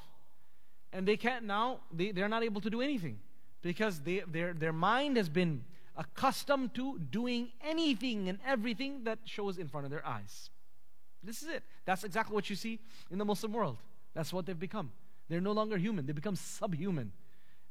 [0.92, 3.18] And they can't now, they, they're not able to do anything
[3.62, 5.64] because they, their, their mind has been
[5.96, 10.50] accustomed to doing anything and everything that shows in front of their eyes.
[11.22, 11.62] This is it.
[11.84, 12.80] That's exactly what you see
[13.10, 13.78] in the Muslim world.
[14.14, 14.92] That's what they've become.
[15.30, 17.12] They're no longer human, they become subhuman.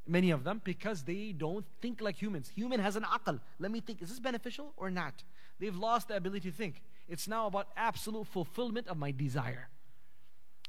[0.07, 2.49] Many of them because they don't think like humans.
[2.55, 3.39] Human has an aql.
[3.60, 5.24] Let me think, is this beneficial or not?
[5.60, 6.82] They've lost the ability to think.
[7.07, 9.68] It's now about absolute fulfillment of my desire.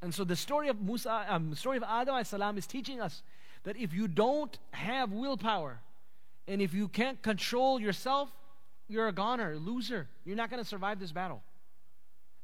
[0.02, 3.22] And so the story of Musa, um, story of Adam salam is teaching us
[3.62, 5.80] that if you don't have willpower
[6.48, 8.30] and if you can't control yourself,
[8.88, 10.08] you're a goner, a loser.
[10.24, 11.40] You're not going to survive this battle.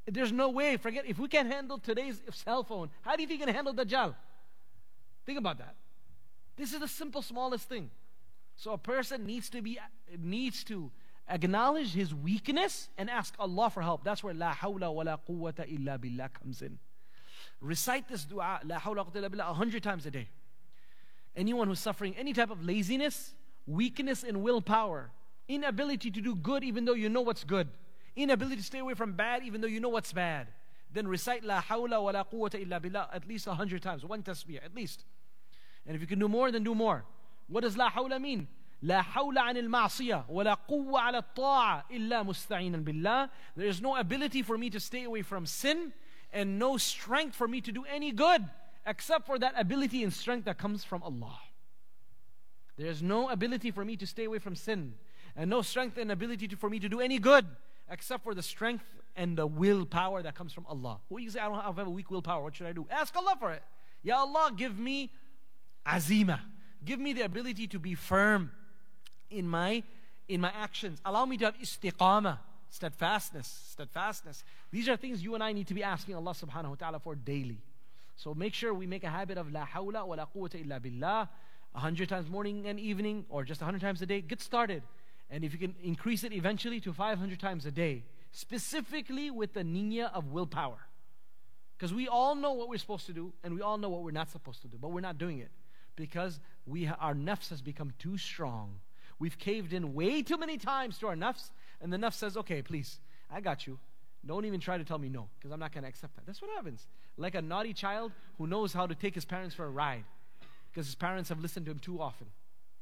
[0.07, 0.77] There's no way.
[0.77, 2.91] Forget if we can't handle today's cell phone.
[3.03, 4.15] How do you think you can handle Dajjal?
[5.27, 5.75] Think about that.
[6.57, 7.91] This is the simple, smallest thing.
[8.57, 9.79] So a person needs to be
[10.19, 10.91] needs to
[11.29, 14.05] acknowledge his weakness and ask Allah for help.
[14.05, 16.79] That's where la hawla wa la quwwata illa billah comes in.
[17.61, 20.29] Recite this dua, la hawla wa quwwata illa billah, a hundred times a day.
[21.37, 23.35] Anyone who's suffering any type of laziness,
[23.67, 25.11] weakness in willpower,
[25.49, 27.69] inability to do good even though you know what's good,
[28.15, 30.47] inability to stay away from bad even though you know what's bad,
[30.95, 34.23] then recite la hawla wa la quwwata illa billah at least a hundred times, one
[34.23, 35.05] tasbih at least.
[35.86, 37.04] And if you can do more, then do more.
[37.48, 38.48] What does la hawla mean?
[38.84, 43.30] لا حول عن المعصية ولا قوة على الطاعة إلا مستعينا بالله.
[43.56, 45.94] There is no ability for me to stay away from sin
[46.34, 48.44] and no strength for me to do any good
[48.86, 51.38] except for that ability and strength that comes from Allah.
[52.78, 54.96] There is no ability for me to stay away from sin
[55.36, 57.46] and no strength and ability to, for me to do any good
[57.90, 58.86] except for the strength
[59.16, 61.00] and the willpower that comes from Allah.
[61.10, 62.44] What you say, I don't have a weak willpower.
[62.44, 62.88] What should I do?
[62.90, 63.62] Ask Allah for it.
[64.02, 65.12] Ya Allah, give me
[65.87, 66.41] azima.
[66.85, 68.51] Give me the ability to be firm
[69.31, 69.83] in my
[70.29, 71.01] in my actions.
[71.05, 74.43] Allow me to have istiqamah, steadfastness, steadfastness.
[74.73, 77.15] These are things you and I need to be asking Allah subhanahu wa ta'ala for
[77.15, 77.59] daily.
[78.17, 81.29] So make sure we make a habit of la hawla wa la quwwata illa billah
[81.75, 84.21] a hundred times morning and evening or just a hundred times a day.
[84.21, 84.83] Get started.
[85.31, 89.65] And if you can increase it eventually to 500 times a day, specifically with the
[89.65, 90.79] niyyah of willpower.
[91.77, 94.13] Because we all know what we're supposed to do, and we all know what we're
[94.13, 95.51] not supposed to do, but we're not doing it
[95.97, 98.81] because we our nafs has become too strong.
[99.19, 102.63] We've caved in way too many times to our nafs, and the nafs says, "Okay,
[102.63, 103.79] please, I got you.
[104.25, 106.43] Don't even try to tell me no, because I'm not going to accept that." That's
[106.43, 106.87] what happens.
[107.17, 110.05] Like a naughty child who knows how to take his parents for a ride,
[110.71, 112.27] because his parents have listened to him too often.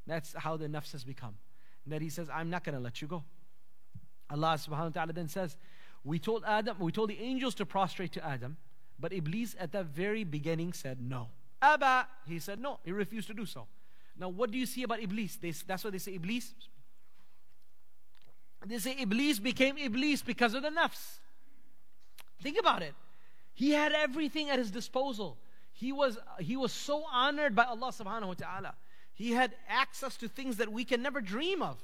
[0.07, 1.37] That's how the nafs has become.
[1.85, 3.25] And that he says, "I'm not going to let you go."
[4.29, 5.57] Allah Subhanahu wa Taala then says,
[6.03, 8.57] "We told Adam, we told the angels to prostrate to Adam."
[8.99, 11.29] But Iblis at the very beginning said no.
[11.65, 12.79] Abba, he said no.
[12.85, 13.67] He refused to do so.
[14.19, 15.37] Now, what do you see about Iblis?
[15.37, 16.53] They, that's what they say Iblis.
[18.67, 21.19] They say Iblis became Iblis because of the nafs.
[22.43, 22.95] Think about it.
[23.55, 25.37] He had everything at his disposal.
[25.73, 28.75] He was, he was so honored by Allah subhanahu wa ta'ala.
[29.13, 31.77] He had access to things that we can never dream of.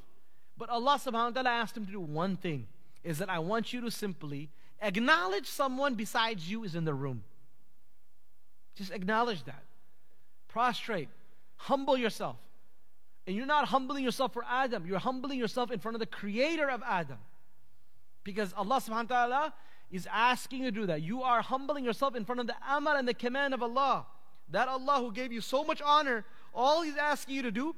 [0.56, 2.66] But Allah subhanahu wa ta'ala asked him to do one thing
[3.02, 4.50] is that I want you to simply
[4.82, 7.22] Acknowledge someone besides you is in the room.
[8.76, 9.62] Just acknowledge that.
[10.52, 11.08] Prostrate.
[11.56, 12.36] Humble yourself.
[13.26, 16.68] And you're not humbling yourself for Adam, you're humbling yourself in front of the creator
[16.68, 17.18] of Adam.
[18.24, 19.54] Because Allah subhanahu wa ta'ala
[19.90, 21.02] is asking you to do that.
[21.02, 24.06] You are humbling yourself in front of the amr and the command of Allah.
[24.50, 27.74] That Allah who gave you so much honor, all He's asking you to do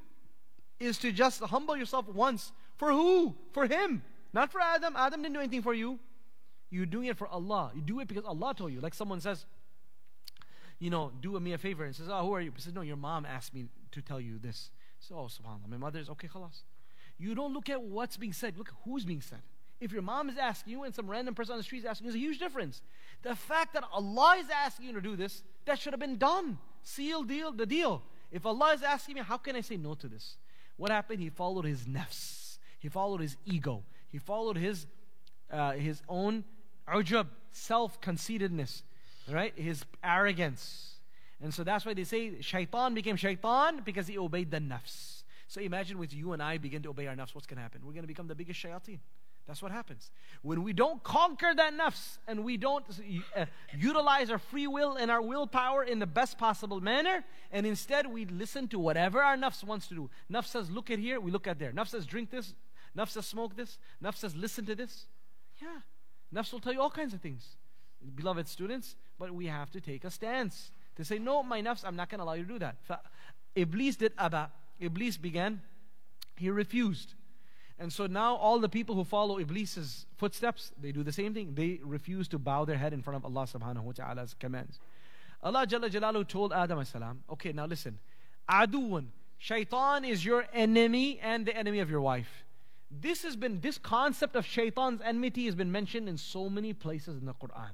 [0.80, 2.52] is to just humble yourself once.
[2.76, 3.34] For who?
[3.52, 4.02] For Him.
[4.32, 4.94] Not for Adam.
[4.96, 5.98] Adam didn't do anything for you.
[6.70, 7.70] You're doing it for Allah.
[7.74, 8.80] You do it because Allah told you.
[8.80, 9.44] Like someone says,
[10.82, 12.50] you know, do me a favor and says, oh, who are you?
[12.56, 14.72] He says, no, your mom asked me to tell you this.
[14.98, 16.62] So, oh, subhanAllah, my mother is okay, khalas.
[17.18, 19.42] You don't look at what's being said, look at who's being said.
[19.80, 22.06] If your mom is asking you and some random person on the street is asking
[22.06, 22.82] you, there's a huge difference.
[23.22, 26.58] The fact that Allah is asking you to do this, that should have been done.
[26.82, 28.02] Seal deal, the deal.
[28.32, 30.36] If Allah is asking me, how can I say no to this?
[30.78, 31.20] What happened?
[31.20, 32.58] He followed his nafs.
[32.80, 33.84] He followed his ego.
[34.08, 34.86] He followed his,
[35.52, 36.42] uh, his own
[36.88, 38.82] ujub, self conceitedness,
[39.30, 39.52] right?
[39.56, 40.94] His arrogance.
[41.42, 45.22] And so that's why they say shaitan became shaitan because he obeyed the nafs.
[45.48, 47.80] So imagine with you and I begin to obey our nafs, what's going to happen?
[47.84, 49.00] We're going to become the biggest shayateen.
[49.46, 50.12] That's what happens.
[50.42, 52.84] When we don't conquer that nafs and we don't
[53.36, 53.46] uh,
[53.76, 58.24] utilize our free will and our willpower in the best possible manner, and instead we
[58.24, 60.10] listen to whatever our nafs wants to do.
[60.30, 61.72] Nafs says, look at here, we look at there.
[61.72, 62.54] Nafs says, drink this.
[62.96, 63.78] Nafs says, smoke this.
[64.02, 65.06] Nafs says, listen to this.
[65.60, 65.80] Yeah.
[66.32, 67.56] Nafs will tell you all kinds of things,
[68.14, 71.96] beloved students, but we have to take a stance to say, No, my nafs, I'm
[71.96, 72.76] not going to allow you to do that.
[73.54, 74.50] Iblis did Aba.
[74.80, 75.60] Iblis began,
[76.36, 77.14] he refused.
[77.78, 81.54] And so now all the people who follow Iblis's footsteps, they do the same thing.
[81.54, 84.78] They refuse to bow their head in front of Allah subhanahu wa ta'ala's commands.
[85.42, 87.98] Allah Jalla Jalalu told Adam salam, okay, now listen.
[88.48, 89.06] Aduun,
[89.38, 92.44] shaitan is your enemy and the enemy of your wife.
[92.90, 97.16] This has been this concept of shaitan's enmity has been mentioned in so many places
[97.18, 97.70] in the Quran.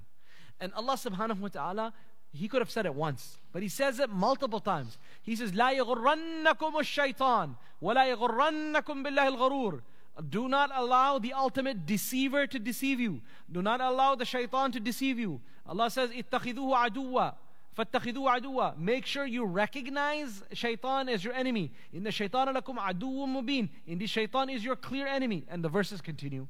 [0.59, 1.93] And Allah subhanahu wa ta'ala,
[2.31, 4.97] He could have said it once, but He says it multiple times.
[5.21, 9.81] He says, لا يغرنكم الشيطان ولا يغرنكم بالله الغرور.
[10.29, 13.21] Do not allow the ultimate deceiver to deceive you.
[13.51, 15.41] Do not allow the shaitan to deceive you.
[15.65, 17.31] Allah says, اتخذوه عدوا
[17.73, 23.27] فاتخذوه عدوا make sure you recognize shaitan as your enemy in the shaitan lakum عدو
[23.27, 26.47] mubin indeed shaitan is your clear enemy and the verses continue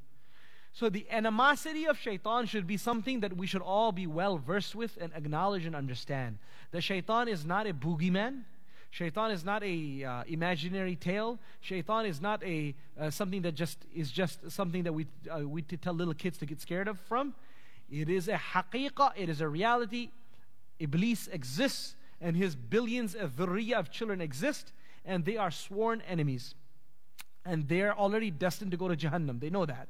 [0.71, 4.75] so the animosity of shaitan should be something that we should all be well versed
[4.75, 6.37] with and acknowledge and understand
[6.71, 8.43] the shaitan is not a boogeyman
[8.91, 11.37] Shaitan is not a uh, imaginary tale.
[11.61, 15.61] Shaitan is not a uh, something that just is just something that we uh, we
[15.61, 17.35] tell little kids to get scared of from.
[17.91, 19.11] It is a haqiqah.
[19.15, 20.09] It is a reality.
[20.79, 24.71] Iblis exists and his billions of dhurriya of children exist
[25.05, 26.55] and they are sworn enemies.
[27.45, 29.39] And they're already destined to go to Jahannam.
[29.39, 29.87] They know that.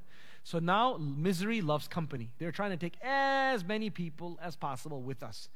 [0.49, 2.31] So now misery loves company.
[2.39, 5.47] They're trying to take as many people as possible with us.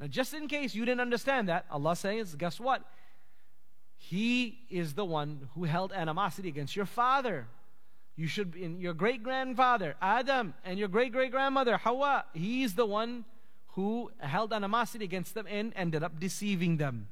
[0.00, 2.82] Now, just in case you didn't understand that, Allah says, guess what?
[3.98, 7.46] He is the one who held animosity against your father.
[8.16, 12.24] You should be in your great grandfather, Adam, and your great great grandmother, Hawa.
[12.32, 13.26] He's the one
[13.74, 17.08] who held animosity against them and ended up deceiving them.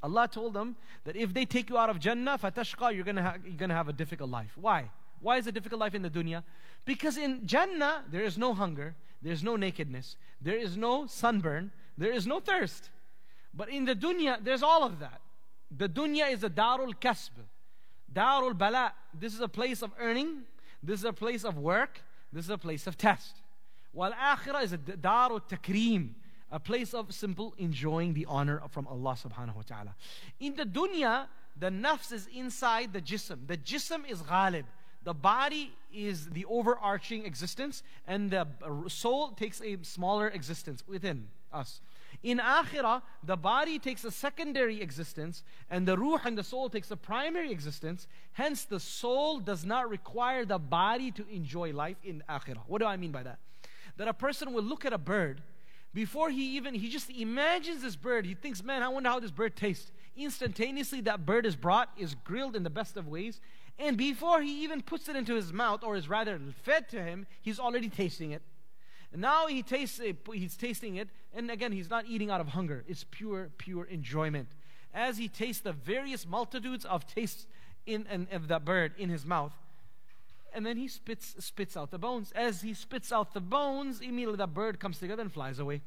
[0.00, 3.36] Allah told them that if they take you out of Jannah, fatashqa, you're gonna ha-
[3.44, 4.52] you're gonna have a difficult life.
[4.54, 4.90] Why?
[5.20, 6.42] Why is it difficult life in the dunya?
[6.84, 12.12] Because in Jannah there is no hunger, there's no nakedness, there is no sunburn, there
[12.12, 12.90] is no thirst.
[13.54, 15.20] But in the dunya, there's all of that.
[15.76, 17.30] The dunya is a darul kasb,
[18.12, 18.92] darul bala.
[19.12, 20.42] This is a place of earning.
[20.82, 22.00] This is a place of work.
[22.32, 23.42] This is a place of test.
[23.92, 26.10] While akhirah is a darul takreem,
[26.50, 29.94] a place of simple enjoying the honor from Allah subhanahu wa ta'ala.
[30.40, 31.26] In the dunya,
[31.58, 33.46] the nafs is inside the jism.
[33.46, 34.64] The jism is ghalib.
[35.08, 38.46] The body is the overarching existence, and the
[38.88, 41.28] soul takes a smaller existence within.
[41.50, 41.80] us.
[42.22, 46.90] In akhirah, the body takes a secondary existence and the ruh and the soul takes
[46.90, 48.06] a primary existence.
[48.32, 52.64] Hence, the soul does not require the body to enjoy life in akhirah.
[52.66, 53.38] What do I mean by that?
[53.96, 55.40] That a person will look at a bird
[55.94, 58.26] before he even, he just imagines this bird.
[58.26, 59.90] He thinks, man, I wonder how this bird tastes.
[60.18, 63.40] Instantaneously, that bird is brought, is grilled in the best of ways.
[63.78, 67.26] And before he even puts it into his mouth, or is rather fed to him,
[67.40, 68.42] he's already tasting it.
[69.12, 72.48] And now he tastes it, he's tasting it, and again, he's not eating out of
[72.48, 72.84] hunger.
[72.88, 74.48] It's pure, pure enjoyment.
[74.92, 77.46] As he tastes the various multitudes of tastes
[77.86, 79.52] in, in of that bird in his mouth,
[80.52, 82.32] and then he spits spits out the bones.
[82.34, 85.82] As he spits out the bones, immediately that bird comes together and flies away.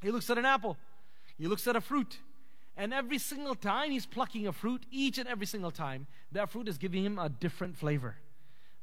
[0.00, 0.76] He looks at an apple.
[1.36, 2.18] He looks at a fruit.
[2.76, 6.68] And every single time he's plucking a fruit, each and every single time, that fruit
[6.68, 8.16] is giving him a different flavor.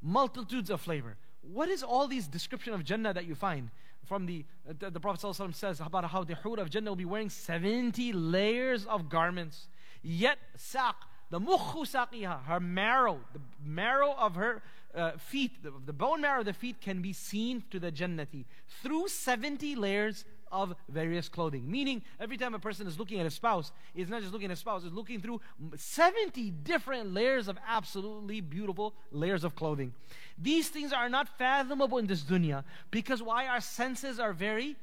[0.02, 1.18] Multitudes of flavor.
[1.42, 3.70] What is all these description of Jannah that you find?
[4.06, 4.46] From the,
[4.80, 8.14] the, the Prophet ﷺ says about how the Hur of Jannah will be wearing 70
[8.14, 9.68] layers of garments.
[10.02, 10.96] Yet, saq,
[11.30, 14.62] the mukhu saqiha, her marrow, the marrow of her
[14.96, 18.46] uh, feet, the, the bone marrow of the feet can be seen to the Jannati
[18.82, 21.70] through 70 layers of various clothing.
[21.70, 24.54] Meaning, every time a person is looking at a spouse, it's not just looking at
[24.54, 25.41] a spouse, it's looking through
[25.76, 29.93] 70 different layers of absolutely beautiful layers of clothing.
[30.38, 34.76] These things are not fathomable in this dunya because why our senses are very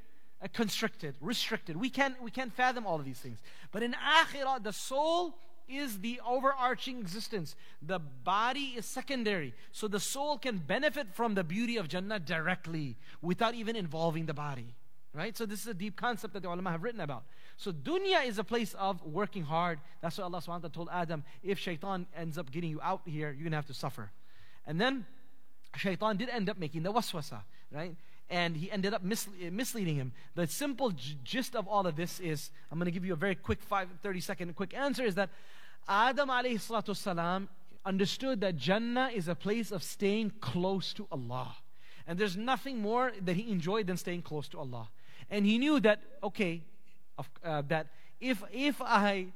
[0.43, 1.77] uh, constricted, restricted.
[1.77, 3.39] We can't, we can't fathom all of these things.
[3.73, 5.37] But in akhirah, the soul
[5.69, 7.55] is the overarching existence.
[7.83, 9.55] The body is secondary.
[9.73, 14.35] So the soul can benefit from the beauty of Jannah directly without even involving the
[14.35, 14.75] body.
[15.19, 15.37] Right?
[15.37, 17.25] So this is a deep concept that the ulama have written about.
[17.57, 19.81] So dunya is a place of working hard.
[20.01, 23.01] That's what Allah subhanahu wa ta'ala told Adam, if shaitan ends up getting you out
[23.05, 24.13] here, you're gonna have to suffer.
[24.65, 25.07] And then
[25.75, 27.41] shaitan did end up making the waswasa,
[27.73, 27.97] right?
[28.31, 30.13] And he ended up misle- misleading him.
[30.37, 30.93] The simple
[31.25, 34.21] gist of all of this is, I'm gonna give you a very quick five, 30
[34.21, 35.31] second quick answer is that
[35.89, 37.49] Adam alayhi salam
[37.85, 41.57] understood that Jannah is a place of staying close to Allah.
[42.07, 44.89] And there's nothing more that he enjoyed than staying close to Allah.
[45.31, 46.63] And he knew that, okay,
[47.45, 47.89] uh, that
[48.21, 49.27] if, if I,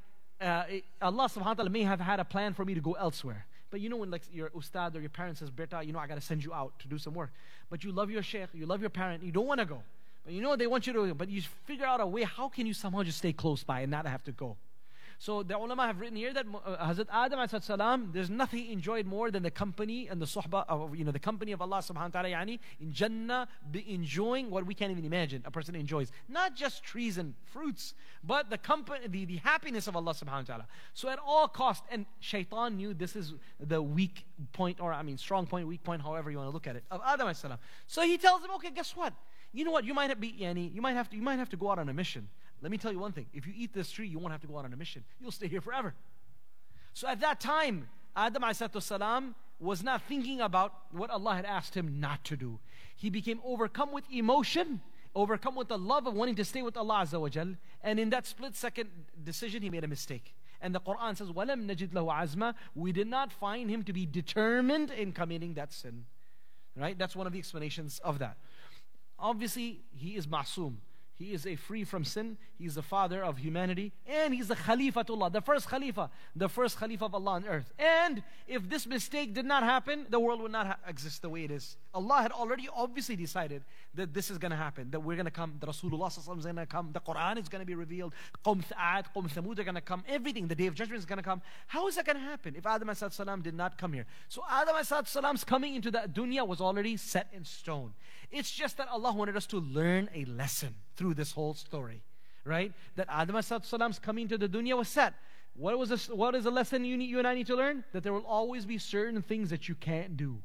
[0.40, 0.64] uh,
[1.01, 3.47] Allah subhanahu wa ta'ala may have had a plan for me to go elsewhere.
[3.70, 6.07] But you know when like your ustad or your parent says, Berta, you know I
[6.07, 7.30] got to send you out to do some work.
[7.70, 9.82] But you love your sheikh, you love your parent, you don't want to go.
[10.24, 12.66] But you know they want you to, but you figure out a way, how can
[12.66, 14.57] you somehow just stay close by and not have to go?
[15.23, 19.31] So the ulama have written here that uh, Hazrat Adam salam, there's nothing enjoyed more
[19.31, 22.23] than the company and the suhbah of, you know, the company of Allah subhanahu wa
[22.23, 26.11] ta'ala, yani, in Jannah, be enjoying what we can't even imagine a person enjoys.
[26.29, 27.95] Not just trees and fruits,
[28.25, 30.66] but the company, the, the happiness of Allah subhanahu wa ta'ala.
[30.93, 35.18] So at all cost, and shaitan knew this is the weak point, or I mean
[35.18, 37.59] strong point, weak point, however you want to look at it, of Adam salam.
[37.87, 39.12] So he tells him, okay, guess what?
[39.53, 39.85] You know what?
[39.85, 41.89] You might be, yani, you might have to, you might have to go out on
[41.89, 42.27] a mission.
[42.62, 44.48] Let me tell you one thing if you eat this tree, you won't have to
[44.48, 45.04] go out on a mission.
[45.20, 45.93] You'll stay here forever.
[46.93, 48.43] So at that time, Adam
[48.80, 52.60] salam was not thinking about what Allah had asked him not to do.
[52.95, 54.82] He became overcome with emotion,
[55.16, 58.10] overcome with the love of wanting to stay with Allah Azza wa Jal, and in
[58.10, 58.89] that split second
[59.24, 60.36] decision, he made a mistake.
[60.62, 64.06] And the Quran says, وَلَمْ نَجِدْ لَهُ عَزْمًا We did not find him to be
[64.06, 66.06] determined in committing that sin.
[66.76, 66.98] Right?
[66.98, 68.38] That's one of the explanations of that.
[69.20, 70.76] Obviously, he is ma'soom.
[71.23, 72.37] He is a free from sin.
[72.59, 73.93] He's the father of humanity.
[74.09, 77.73] And he's the Khalifatullah, the first Khalifa, the first Khalifa of Allah on earth.
[77.79, 81.45] And if this mistake did not happen, the world would not ha- exist the way
[81.45, 81.77] it is.
[81.95, 83.62] Allah had already obviously decided
[83.95, 86.57] that this is going to happen, that we're going to come, the Rasulullah is going
[86.57, 88.14] to come, the Quran is going to be revealed,
[88.45, 91.18] Qum Tha'ad, Qum Thamud are going to come, everything, the day of judgment is going
[91.18, 91.41] to come.
[91.68, 94.07] How is that going to happen if Adam salam did not come here?
[94.29, 97.93] So Adam salam's coming into the dunya was already set in stone.
[98.33, 102.03] It's just that Allah wanted us to learn a lesson through this whole story,
[102.45, 102.72] right?
[102.97, 105.14] That Adam salam's coming to the dunya was set.
[105.55, 107.84] What, was a, what is a lesson you, need, you and I need to learn?
[107.93, 110.43] That there will always be certain things that you can't do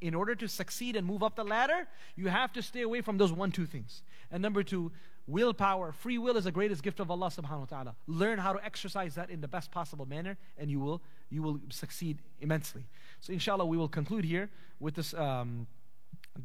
[0.00, 3.16] in order to succeed and move up the ladder, you have to stay away from
[3.16, 4.02] those one, two things.
[4.30, 4.92] And number two,
[5.26, 5.92] willpower.
[5.92, 7.96] Free will is the greatest gift of Allah subhanahu wa ta'ala.
[8.06, 11.00] Learn how to exercise that in the best possible manner, and you will,
[11.30, 12.84] you will succeed immensely.
[13.20, 14.50] So, inshallah, we will conclude here
[14.80, 15.14] with this.
[15.14, 15.66] Um,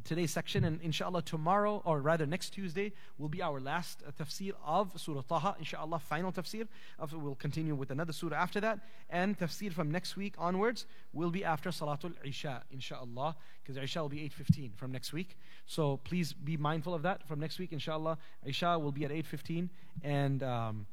[0.04, 4.92] today's section, and inshallah tomorrow, or rather next Tuesday, will be our last tafsir of
[4.96, 5.56] Surah Taha.
[5.58, 6.66] Inshallah, final tafsir.
[6.98, 8.80] Of, we'll continue with another surah after that,
[9.10, 14.08] and tafsir from next week onwards will be after Salatul Isha, inshallah, because Isha will
[14.08, 15.36] be 8:15 from next week.
[15.66, 17.26] So please be mindful of that.
[17.26, 19.68] From next week, inshallah, Isha will be at 8:15,
[20.02, 20.86] and um,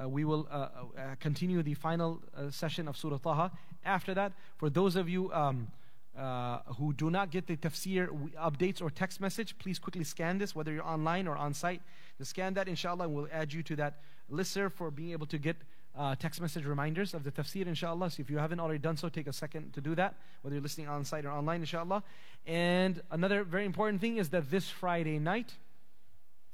[0.00, 3.50] uh, we will uh, uh, continue the final uh, session of Surah Taha.
[3.84, 5.32] After that, for those of you.
[5.32, 5.68] Um,
[6.18, 10.54] uh, who do not get the tafsir updates or text message, please quickly scan this,
[10.54, 11.80] whether you're online or on site.
[12.18, 14.00] Just scan that, inshallah, and we'll add you to that
[14.30, 15.56] listserv for being able to get
[15.96, 18.10] uh, text message reminders of the tafsir, inshallah.
[18.10, 20.62] So if you haven't already done so, take a second to do that, whether you're
[20.62, 22.02] listening on site or online, inshallah.
[22.46, 25.54] And another very important thing is that this Friday night,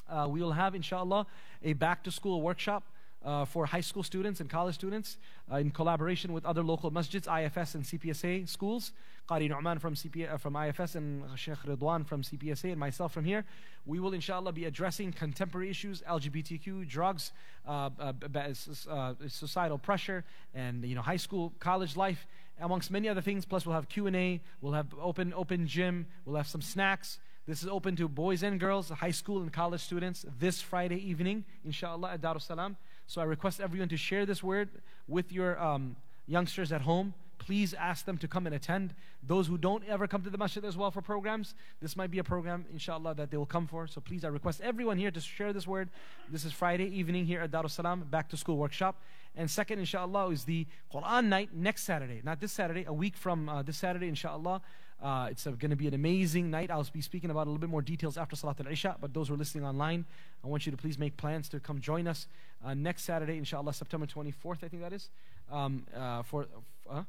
[0.08, 1.26] uh, we will have, inshallah,
[1.62, 2.84] a back to school workshop
[3.24, 5.16] uh, for high school students and college students
[5.50, 8.92] uh, in collaboration with other local masjids, IFS and CPSA schools.
[9.28, 13.24] Qari Nu'man from, CP, uh, from IFS and Sheikh Ridwan from CPSA and myself from
[13.24, 13.44] here.
[13.86, 17.32] We will, inshallah, be addressing contemporary issues, LGBTQ, drugs,
[17.66, 22.26] uh, uh, societal pressure, and you know, high school, college life,
[22.60, 23.46] amongst many other things.
[23.46, 27.18] Plus, we'll have Q&A, we'll have open, open gym, we'll have some snacks.
[27.46, 31.44] This is open to boys and girls, high school and college students this Friday evening,
[31.64, 32.76] inshallah, at Darus Salam.
[33.06, 34.68] So I request everyone to share this word
[35.08, 35.96] with your um,
[36.26, 37.14] youngsters at home.
[37.38, 38.94] Please ask them to come and attend.
[39.22, 42.18] Those who don't ever come to the masjid as well for programs, this might be
[42.18, 43.86] a program, inshallah, that they will come for.
[43.86, 45.90] So please, I request everyone here to share this word.
[46.30, 48.96] This is Friday evening here at Darus Salam, back to school workshop.
[49.36, 52.22] And second, inshallah, is the Quran night next Saturday.
[52.24, 54.62] Not this Saturday, a week from uh, this Saturday, inshallah.
[55.03, 56.69] Uh, it's going to be an amazing night.
[56.69, 58.97] I'll be speaking about a little bit more details after Salat al Isha.
[58.99, 60.05] But those who are listening online,
[60.43, 62.27] I want you to please make plans to come join us
[62.65, 65.09] uh, next Saturday, inshallah, September 24th, I think that is,
[65.51, 66.47] um, uh, for
[66.89, 67.03] uh,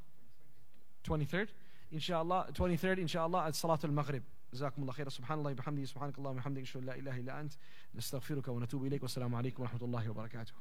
[1.04, 1.48] 23rd,
[1.90, 4.22] inshallah, 23rd, inshallah, at Salat al Maghrib.
[4.52, 7.52] جزاكم الله خيرا سبحان الله وبحمده سبحانك اللهم وبحمدك اشهد ان لا اله الا انت
[7.94, 10.52] نستغفرك ونتوب اليك والسلام عليكم ورحمه الله وبركاته